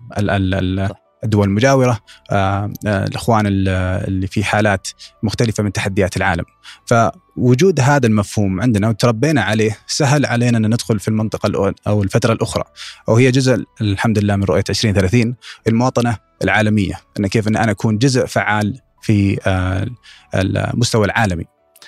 الدول 1.24 1.48
المجاورة 1.48 2.00
آه، 2.30 2.72
آه، 2.86 3.04
الإخوان 3.04 3.44
اللي 3.46 4.26
في 4.26 4.44
حالات 4.44 4.88
مختلفة 5.22 5.62
من 5.62 5.72
تحديات 5.72 6.16
العالم. 6.16 6.44
فوجود 6.86 7.80
هذا 7.80 8.06
المفهوم 8.06 8.60
عندنا 8.60 8.88
وتربينا 8.88 9.42
عليه 9.42 9.78
سهل 9.86 10.26
علينا 10.26 10.58
أن 10.58 10.66
ندخل 10.66 11.00
في 11.00 11.08
المنطقة 11.08 11.74
أو 11.86 12.02
الفترة 12.02 12.32
الأخرى. 12.32 12.64
أو 13.08 13.16
هي 13.16 13.30
جزء 13.30 13.64
الحمد 13.80 14.18
لله 14.18 14.36
من 14.36 14.44
رؤية 14.44 14.64
2030 14.70 15.36
المواطنة 15.68 16.16
العالمية 16.44 16.94
أن 17.20 17.26
كيف 17.26 17.48
أن 17.48 17.56
أنا 17.56 17.70
أكون 17.70 17.98
جزء 17.98 18.26
فعال 18.26 18.80
في 19.02 19.38
آه، 19.46 19.86
المستوى 20.34 21.04
العالمي. 21.04 21.44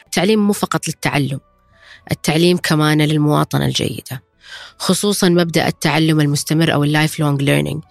التعليم 0.06 0.46
مو 0.46 0.52
فقط 0.52 0.88
للتعلم 0.88 1.40
التعليم 2.10 2.56
كمان 2.56 3.02
للمواطنة 3.02 3.66
الجيدة. 3.66 4.22
خصوصا 4.78 5.28
مبدأ 5.28 5.68
التعلم 5.68 6.20
المستمر 6.20 6.72
أو 6.74 6.85
ال 6.85 7.20
lifelong 7.20 7.42
learning 7.42 7.82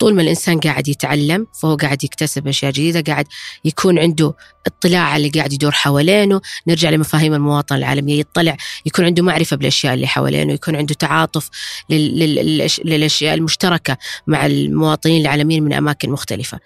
طول 0.00 0.14
ما 0.14 0.22
الإنسان 0.22 0.60
قاعد 0.60 0.88
يتعلم 0.88 1.46
فهو 1.62 1.76
قاعد 1.76 2.04
يكتسب 2.04 2.48
أشياء 2.48 2.72
جديدة 2.72 3.12
قاعد 3.12 3.26
يكون 3.64 3.98
عنده 3.98 4.34
اطلاع 4.66 5.00
على 5.00 5.26
اللي 5.26 5.38
قاعد 5.38 5.52
يدور 5.52 5.72
حوالينه. 5.72 6.40
نرجع 6.66 6.90
لمفاهيم 6.90 7.34
المواطنة 7.34 7.78
العالمية 7.78 8.20
يطلع 8.20 8.56
يكون 8.86 9.04
عنده 9.04 9.22
معرفة 9.22 9.56
بالأشياء 9.56 9.94
اللي 9.94 10.06
حوالينه 10.06 10.52
يكون 10.52 10.76
عنده 10.76 10.94
تعاطف 10.94 11.50
للأشياء 11.90 13.34
المشتركة 13.34 13.96
مع 14.26 14.46
المواطنين 14.46 15.20
العالميين 15.20 15.62
من 15.62 15.72
أماكن 15.72 16.10
مختلفة. 16.10 16.58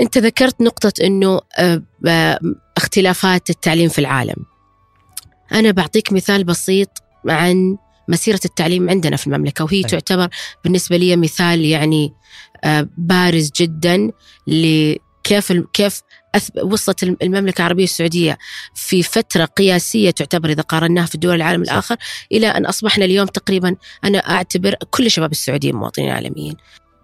أنت 0.00 0.18
ذكرت 0.18 0.60
نقطة 0.60 0.92
إنه 1.04 1.40
آه، 1.58 1.82
آه، 2.06 2.40
اختلافات 2.76 3.50
التعليم 3.50 3.88
في 3.88 3.98
العالم. 3.98 4.36
أنا 5.52 5.70
بعطيك 5.70 6.12
مثال 6.12 6.44
بسيط 6.44 7.03
عن 7.28 7.76
مسيرة 8.08 8.40
التعليم 8.44 8.90
عندنا 8.90 9.16
في 9.16 9.26
المملكة 9.26 9.64
وهي 9.64 9.76
أي. 9.76 9.82
تعتبر 9.82 10.28
بالنسبة 10.64 10.96
لي 10.96 11.16
مثال 11.16 11.64
يعني 11.64 12.12
آه، 12.64 12.88
بارز 12.98 13.50
جدا 13.60 14.10
لكيف 14.46 15.52
كيف 15.72 16.02
وصلت 16.62 17.02
المملكة 17.02 17.58
العربية 17.58 17.84
السعودية 17.84 18.38
في 18.74 19.02
فترة 19.02 19.44
قياسية 19.44 20.10
تعتبر 20.10 20.50
إذا 20.50 20.62
قارناها 20.62 21.06
في 21.06 21.18
دول 21.18 21.34
العالم 21.34 21.62
الآخر 21.62 21.96
إلى 22.32 22.46
أن 22.46 22.66
أصبحنا 22.66 23.04
اليوم 23.04 23.26
تقريبا 23.26 23.76
أنا 24.04 24.18
أعتبر 24.18 24.74
كل 24.90 25.10
شباب 25.10 25.32
السعوديين 25.32 25.74
مواطنين 25.74 26.10
عالميين 26.10 26.56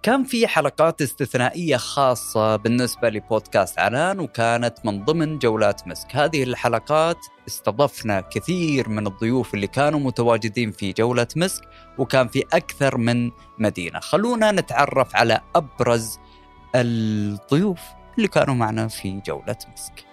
كان 0.02 0.24
في 0.24 0.46
حلقات 0.46 1.02
استثنائية 1.02 1.76
خاصة 1.76 2.56
بالنسبة 2.56 3.08
لبودكاست 3.08 3.78
عنان 3.78 4.20
وكانت 4.20 4.74
من 4.84 5.04
ضمن 5.04 5.38
جولات 5.38 5.88
مسك. 5.88 6.16
هذه 6.16 6.42
الحلقات 6.42 7.16
استضفنا 7.48 8.20
كثير 8.20 8.88
من 8.88 9.06
الضيوف 9.06 9.54
اللي 9.54 9.66
كانوا 9.66 10.00
متواجدين 10.00 10.70
في 10.70 10.92
جولة 10.92 11.26
مسك 11.36 11.62
وكان 11.98 12.28
في 12.28 12.44
أكثر 12.52 12.96
من 12.98 13.30
مدينة. 13.58 14.00
خلونا 14.00 14.52
نتعرف 14.52 15.16
على 15.16 15.40
أبرز 15.54 16.18
الضيوف 16.74 17.80
اللي 18.16 18.28
كانوا 18.28 18.54
معنا 18.54 18.88
في 18.88 19.20
جولة 19.26 19.56
مسك. 19.74 20.10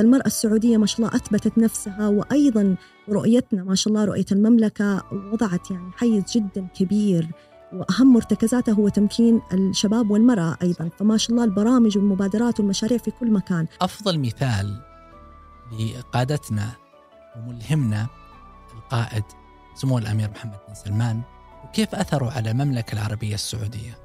المرأة 0.00 0.26
السعودية 0.26 0.76
ما 0.76 0.86
شاء 0.86 0.98
الله 0.98 1.16
أثبتت 1.16 1.58
نفسها 1.58 2.08
وأيضا 2.08 2.76
رؤيتنا 3.08 3.64
ما 3.64 3.74
شاء 3.74 3.92
الله 3.92 4.04
رؤية 4.04 4.26
المملكة 4.32 5.04
وضعت 5.32 5.70
يعني 5.70 5.92
حيز 5.96 6.22
جدا 6.34 6.66
كبير 6.74 7.28
وأهم 7.72 8.12
مرتكزاتها 8.12 8.74
هو 8.74 8.88
تمكين 8.88 9.40
الشباب 9.52 10.10
والمرأة 10.10 10.56
أيضا. 10.62 10.90
فما 10.98 11.16
شاء 11.16 11.30
الله 11.30 11.44
البرامج 11.44 11.98
والمبادرات 11.98 12.60
والمشاريع 12.60 12.98
في 12.98 13.10
كل 13.10 13.30
مكان. 13.30 13.66
أفضل 13.80 14.18
مثال 14.18 14.80
لقادتنا 15.80 16.68
وملهمنا 17.36 18.06
القائد 18.76 19.24
سمو 19.74 19.98
الأمير 19.98 20.30
محمد 20.30 20.58
بن 20.68 20.74
سلمان 20.74 21.22
وكيف 21.64 21.94
أثروا 21.94 22.30
على 22.30 22.50
المملكة 22.50 22.92
العربية 22.92 23.34
السعودية. 23.34 23.98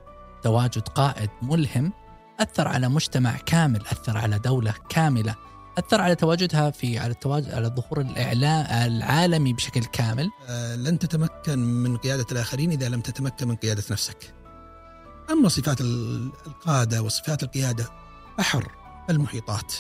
تواجد 0.44 0.88
قائد 0.88 1.30
ملهم 1.42 1.94
أثر 2.40 2.68
على 2.68 2.90
مجتمع 2.90 3.38
كامل، 3.38 3.82
أثر 3.82 4.18
على 4.18 4.40
دولة 4.40 4.74
كاملة، 4.90 5.36
أثر 5.78 6.02
على 6.02 6.16
تواجدها 6.16 6.70
في 6.70 7.00
على 7.00 7.12
التواجد 7.12 7.54
على 7.54 7.68
الظهور 7.68 8.02
الاعلام 8.02 8.66
العالمي 8.92 9.54
بشكل 9.54 9.86
كامل. 9.86 10.30
آه، 10.50 10.76
لن 10.76 11.00
تتمكن 11.00 11.60
من 11.60 11.98
قيادة 11.98 12.26
الآخرين 12.32 12.72
إذا 12.72 12.90
لم 12.90 13.02
تتمكن 13.02 13.48
من 13.48 13.56
قيادة 13.56 13.84
نفسك. 13.92 14.34
أما 15.32 15.50
صفات 15.50 15.82
القادة 15.82 17.02
وصفات 17.02 17.44
القيادة 17.44 17.90
بحر 18.38 18.72
المحيطات. 19.10 19.74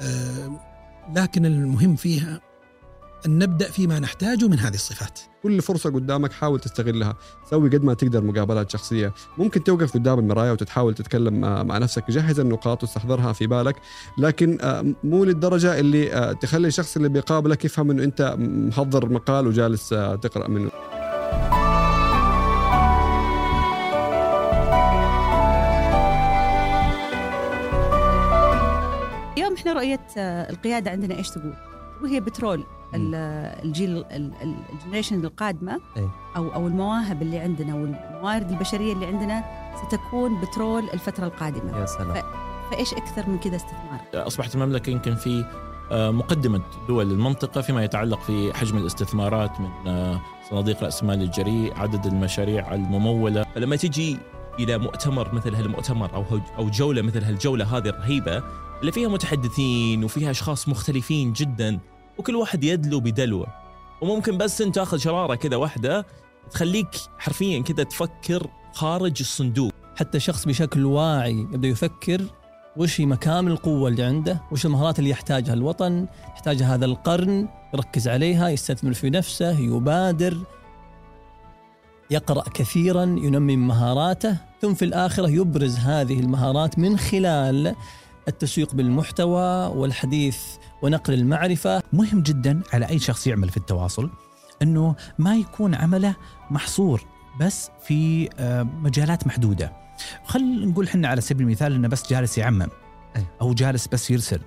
آه، 0.00 0.60
لكن 1.14 1.46
المهم 1.46 1.96
فيها 1.96 2.40
أن 3.26 3.38
نبدأ 3.38 3.70
فيما 3.70 3.98
نحتاجه 3.98 4.48
من 4.48 4.58
هذه 4.58 4.74
الصفات. 4.74 5.20
كل 5.42 5.62
فرصة 5.62 5.90
قدامك 5.90 6.32
حاول 6.32 6.60
تستغلها. 6.60 7.16
سوي 7.50 7.68
قد 7.68 7.84
ما 7.84 7.94
تقدر 7.94 8.24
مقابلات 8.24 8.70
شخصية. 8.70 9.12
ممكن 9.38 9.64
توقف 9.64 9.94
قدام 9.94 10.18
المراية 10.18 10.52
وتتحاول 10.52 10.94
تتكلم 10.94 11.40
مع 11.40 11.78
نفسك. 11.78 12.10
جهز 12.10 12.40
النقاط 12.40 12.82
واستحضرها 12.82 13.32
في 13.32 13.46
بالك. 13.46 13.76
لكن 14.18 14.58
آه، 14.60 14.94
مو 15.04 15.24
للدرجة 15.24 15.78
اللي 15.80 16.12
آه، 16.12 16.32
تخلي 16.32 16.68
الشخص 16.68 16.96
اللي 16.96 17.08
بيقابلك 17.08 17.64
يفهم 17.64 17.90
أنه 17.90 18.04
أنت 18.04 18.36
محضر 18.38 19.08
مقال 19.08 19.46
وجالس 19.46 19.92
آه، 19.92 20.14
تقرأ 20.14 20.48
منه. 20.48 20.70
اليوم 29.36 29.54
إحنا 29.54 29.72
رؤية 29.72 30.06
القيادة 30.50 30.90
عندنا 30.90 31.18
إيش 31.18 31.30
تقول؟ 31.30 31.54
وهي 32.02 32.20
بترول. 32.20 32.64
الجيل 32.94 34.04
الجنريشن 34.72 35.24
القادمة 35.24 35.80
أي. 35.96 36.08
أو 36.36 36.54
أو 36.54 36.66
المواهب 36.66 37.22
اللي 37.22 37.38
عندنا 37.38 37.74
والموارد 37.74 38.50
البشرية 38.50 38.92
اللي 38.92 39.06
عندنا 39.06 39.44
ستكون 39.86 40.40
بترول 40.40 40.84
الفترة 40.92 41.26
القادمة 41.26 41.80
يا 41.80 41.86
سلام. 41.86 42.22
فإيش 42.70 42.94
أكثر 42.94 43.30
من 43.30 43.38
كذا 43.38 43.56
استثمار 43.56 44.00
أصبحت 44.14 44.54
المملكة 44.54 44.90
يمكن 44.90 45.14
في 45.14 45.44
آه، 45.92 46.10
مقدمة 46.10 46.62
دول 46.88 47.12
المنطقة 47.12 47.60
فيما 47.60 47.84
يتعلق 47.84 48.20
في 48.20 48.52
حجم 48.54 48.76
الاستثمارات 48.76 49.60
من 49.60 49.68
آه، 49.86 50.20
صناديق 50.50 50.84
رأس 50.84 51.02
المال 51.02 51.22
الجريء 51.22 51.74
عدد 51.76 52.06
المشاريع 52.06 52.74
الممولة 52.74 53.46
لما 53.56 53.76
تجي 53.76 54.16
إلى 54.58 54.78
مؤتمر 54.78 55.34
مثل 55.34 55.54
هالمؤتمر 55.54 56.14
أو 56.14 56.24
أو 56.58 56.70
جولة 56.70 57.02
مثل 57.02 57.24
هالجولة 57.24 57.76
هذه 57.76 57.88
الرهيبة 57.88 58.42
اللي 58.80 58.92
فيها 58.92 59.08
متحدثين 59.08 60.04
وفيها 60.04 60.30
أشخاص 60.30 60.68
مختلفين 60.68 61.32
جدا 61.32 61.78
وكل 62.20 62.36
واحد 62.36 62.64
يدلو 62.64 63.00
بدلوة. 63.00 63.46
وممكن 64.00 64.38
بس 64.38 64.60
أنت 64.60 64.74
تاخذ 64.74 64.98
شرارة 64.98 65.34
كذا 65.34 65.56
واحدة 65.56 66.06
تخليك 66.50 66.88
حرفيا 67.18 67.62
كذا 67.62 67.82
تفكر 67.82 68.46
خارج 68.72 69.16
الصندوق. 69.20 69.72
حتى 69.96 70.20
شخص 70.20 70.44
بشكل 70.44 70.84
واعي 70.84 71.32
يبدأ 71.32 71.68
يفكر 71.68 72.20
وش 72.76 73.00
هي 73.00 73.06
مكامن 73.06 73.50
القوة 73.50 73.88
اللي 73.88 74.02
عنده 74.02 74.40
وش 74.52 74.66
المهارات 74.66 74.98
اللي 74.98 75.10
يحتاجها 75.10 75.54
الوطن 75.54 76.06
يحتاجها 76.28 76.74
هذا 76.74 76.84
القرن 76.84 77.48
يركز 77.74 78.08
عليها 78.08 78.48
يستثمر 78.48 78.92
في 78.92 79.10
نفسه 79.10 79.58
يبادر 79.58 80.36
يقرأ 82.10 82.44
كثيرا 82.54 83.02
ينمي 83.02 83.56
مهاراته 83.56 84.36
ثم 84.62 84.74
في 84.74 84.84
الآخرة 84.84 85.28
يبرز 85.28 85.76
هذه 85.76 86.20
المهارات 86.20 86.78
من 86.78 86.98
خلال 86.98 87.74
التسويق 88.28 88.74
بالمحتوى 88.74 89.66
والحديث 89.66 90.38
ونقل 90.82 91.14
المعرفة. 91.14 91.82
مهم 91.92 92.22
جدا 92.22 92.62
على 92.72 92.88
أي 92.88 92.98
شخص 92.98 93.26
يعمل 93.26 93.48
في 93.48 93.56
التواصل 93.56 94.10
أنه 94.62 94.94
ما 95.18 95.36
يكون 95.36 95.74
عمله 95.74 96.16
محصور 96.50 97.04
بس 97.40 97.70
في 97.82 98.28
آه، 98.38 98.62
مجالات 98.62 99.26
محدودة. 99.26 99.72
خل 100.24 100.68
نقول 100.68 100.88
حنا 100.88 101.08
على 101.08 101.20
سبيل 101.20 101.46
المثال 101.46 101.72
أنه 101.72 101.88
بس 101.88 102.10
جالس 102.10 102.38
يعمم 102.38 102.68
أو 103.40 103.54
جالس 103.54 103.88
بس 103.88 104.10
يرسل. 104.10 104.40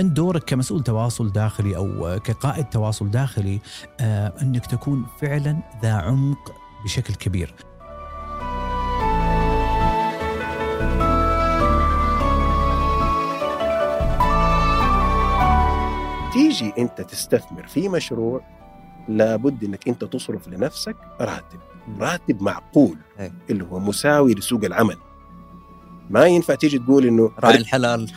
انت 0.00 0.16
دورك 0.16 0.44
كمسؤول 0.44 0.82
تواصل 0.82 1.32
داخلي 1.32 1.76
أو 1.76 2.18
كقائد 2.24 2.64
تواصل 2.64 3.10
داخلي 3.10 3.60
آه 4.00 4.42
إنك 4.42 4.66
تكون 4.66 5.06
فعلا 5.20 5.62
ذا 5.82 5.92
عمق 5.92 6.52
بشكل 6.84 7.14
كبير. 7.14 7.54
تيجي 16.40 16.72
انت 16.78 17.00
تستثمر 17.00 17.66
في 17.66 17.88
مشروع 17.88 18.40
لابد 19.08 19.64
انك 19.64 19.88
انت 19.88 20.04
تصرف 20.04 20.48
لنفسك 20.48 20.96
راتب. 21.20 21.60
راتب 22.00 22.42
معقول 22.42 22.98
اللي 23.50 23.64
هو 23.64 23.78
مساوي 23.78 24.34
لسوق 24.34 24.64
العمل. 24.64 24.96
ما 26.10 26.26
ينفع 26.26 26.54
تيجي 26.54 26.78
تقول 26.78 27.06
إنه 27.06 27.30
راعي 27.38 27.56
الحلال 27.56 28.12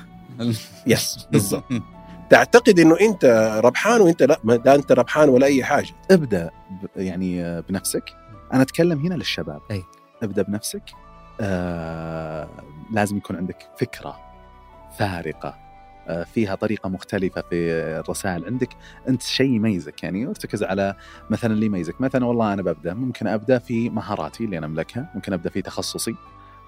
يس 0.88 1.28
بالضبط. 1.32 1.64
تعتقد 2.30 2.80
إنه 2.80 2.98
أنت 3.02 3.26
ربحان 3.64 4.02
وأنت 4.02 4.24
لا 4.24 4.40
ما 4.44 4.56
ده 4.56 4.76
أنت 4.76 4.92
ربحان 4.92 5.30
ولا 5.30 5.46
أي 5.46 5.64
حاجة. 5.64 5.96
ابدأ 6.12 6.50
يعني 6.96 7.62
بنفسك. 7.62 8.04
أنا 8.54 8.62
أتكلم 8.62 9.00
هنا 9.00 9.16
للشباب. 9.16 9.62
أي. 9.72 9.84
ابدأ 10.24 10.42
بنفسك. 10.42 10.84
آه 11.42 12.50
لازم 12.92 13.18
يكون 13.18 13.36
عندك 13.36 13.70
فكرة 13.78 14.20
فارقة. 14.98 15.50
آه 15.50 15.63
فيها 16.34 16.56
طريقة 16.56 16.90
مختلفة 16.90 17.42
في 17.50 17.72
الرسائل 18.00 18.46
عندك. 18.46 18.70
أنت 19.08 19.22
شيء 19.22 19.52
يميزك 19.52 20.04
يعني 20.04 20.28
ارتكز 20.28 20.64
على 20.64 20.96
مثلا 21.30 21.54
اللي 21.54 21.66
يميزك. 21.66 22.02
مثلا 22.02 22.26
والله 22.26 22.54
أنا 22.54 22.62
ببدأ 22.62 22.94
ممكن 22.94 23.28
أبدأ 23.28 23.60
في 23.60 23.90
مهاراتي 23.90 24.44
اللي 24.46 24.58
أنا 24.58 24.66
أملكها 24.66 25.12
ممكن 25.16 25.34
أبدأ 25.34 25.50
في 25.50 25.62
تخصصي 25.62 26.16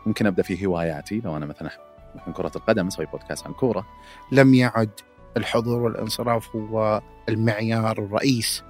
ممكن 0.05 0.25
أبدأ 0.25 0.43
في 0.43 0.65
هواياتي. 0.65 1.21
لو 1.25 1.37
أنا 1.37 1.45
مثلا 1.45 1.69
مثلا 2.15 2.33
كرة 2.33 2.51
القدم 2.55 2.87
أسوي 2.87 3.05
بودكاست 3.05 3.47
عن 3.47 3.53
كورة. 3.53 3.85
لم 4.31 4.53
يعد 4.53 4.89
الحضور 5.37 5.81
والانصراف 5.81 6.55
هو 6.55 7.01
المعيار 7.29 7.97
الرئيس 7.97 8.63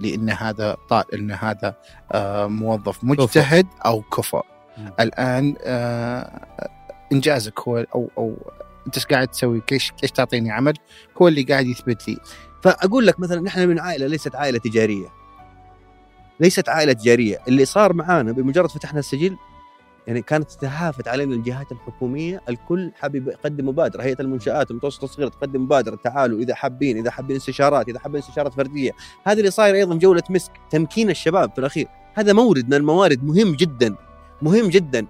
لأن 0.00 0.30
هذا 0.30 0.76
طال 0.88 1.14
ان 1.14 1.30
هذا 1.30 1.74
آه 2.12 2.46
موظف 2.46 3.04
مجتهد 3.04 3.66
أو 3.86 4.02
كفء 4.02 4.42
الآن 5.00 5.54
آه 5.64 6.46
إنجازك 7.12 7.60
هو 7.60 7.78
أو 7.94 8.10
أو 8.18 8.36
انت 8.86 8.94
إيش 8.96 9.06
قاعد 9.06 9.28
تسوي؟ 9.28 9.62
إيش 9.72 9.92
إيش 10.02 10.10
تعطيني 10.10 10.50
عمل؟ 10.50 10.74
هو 11.22 11.28
اللي 11.28 11.42
قاعد 11.42 11.66
يثبت 11.66 12.08
لي. 12.08 12.18
فأقول 12.62 13.06
لك 13.06 13.20
مثلا 13.20 13.40
نحن 13.40 13.68
من 13.68 13.78
عائلة 13.78 14.06
ليست 14.06 14.34
عائلة 14.34 14.58
تجارية. 14.58 15.06
ليست 16.40 16.68
عائلة 16.68 16.92
تجارية، 16.92 17.38
اللي 17.48 17.64
صار 17.64 17.92
معانا 17.92 18.32
بمجرد 18.32 18.70
فتحنا 18.70 18.98
السجل 18.98 19.36
يعني 20.06 20.22
كانت 20.22 20.50
تتهافت 20.50 21.08
علينا 21.08 21.34
الجهات 21.34 21.72
الحكومية 21.72 22.40
الكل 22.48 22.92
حابب 22.94 23.28
يقدم 23.28 23.68
مبادرة 23.68 24.02
هيئة 24.02 24.20
المنشآت 24.20 24.70
المتوسطه 24.70 25.04
الصغيره 25.04 25.28
تقدم 25.28 25.62
مبادرة 25.62 25.96
تعالوا 25.96 26.40
إذا 26.40 26.54
حابين 26.54 26.98
إذا 26.98 27.10
حابين 27.10 27.36
استشارات 27.36 27.88
إذا 27.88 27.98
حابين 27.98 28.18
استشارات 28.18 28.54
فردية 28.54 28.90
هذا 29.24 29.38
اللي 29.38 29.50
صاير 29.50 29.74
أيضا 29.74 29.94
جولة 29.94 30.22
مسك 30.30 30.52
تمكين 30.70 31.10
الشباب 31.10 31.52
في 31.52 31.58
الأخير 31.58 31.88
هذا 32.14 32.32
مورد 32.32 32.66
من 32.66 32.74
الموارد 32.74 33.24
مهم 33.24 33.54
جدا 33.54 33.94
مهم 34.42 34.68
جدا 34.68 35.06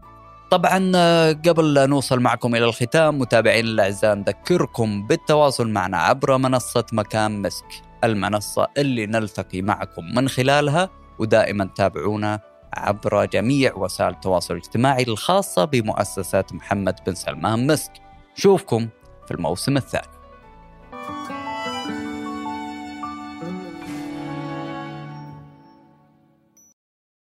طبعا 0.51 0.93
آه، 0.95 1.33
قبل 1.33 1.89
نوصل 1.89 2.21
معكم 2.21 2.55
إلى 2.55 2.65
الختام 2.65 3.19
متابعين 3.19 3.65
الأعزاء 3.65 4.15
نذكركم 4.15 5.07
بالتواصل 5.07 5.69
معنا 5.69 5.99
عبر 5.99 6.39
منصة 6.39 6.85
مكان 6.93 7.43
مسك 7.43 7.67
المنصة 8.05 8.67
اللي 8.79 9.07
نلتقي 9.07 9.63
معكم 9.63 10.15
من 10.15 10.29
خلالها 10.29 10.91
ودائما 11.19 11.71
تابعونا 11.77 12.41
عبر 12.75 13.25
جميع 13.25 13.75
وسائل 13.75 14.11
التواصل 14.11 14.55
الاجتماعي 14.55 15.03
الخاصة 15.03 15.65
بمؤسسة 15.65 16.45
محمد 16.53 16.97
بن 17.07 17.15
سلمان 17.15 17.67
مسك. 17.67 17.93
شوفكم 18.35 18.89
في 19.27 19.35
الموسم 19.35 19.77
الثاني. 19.77 20.16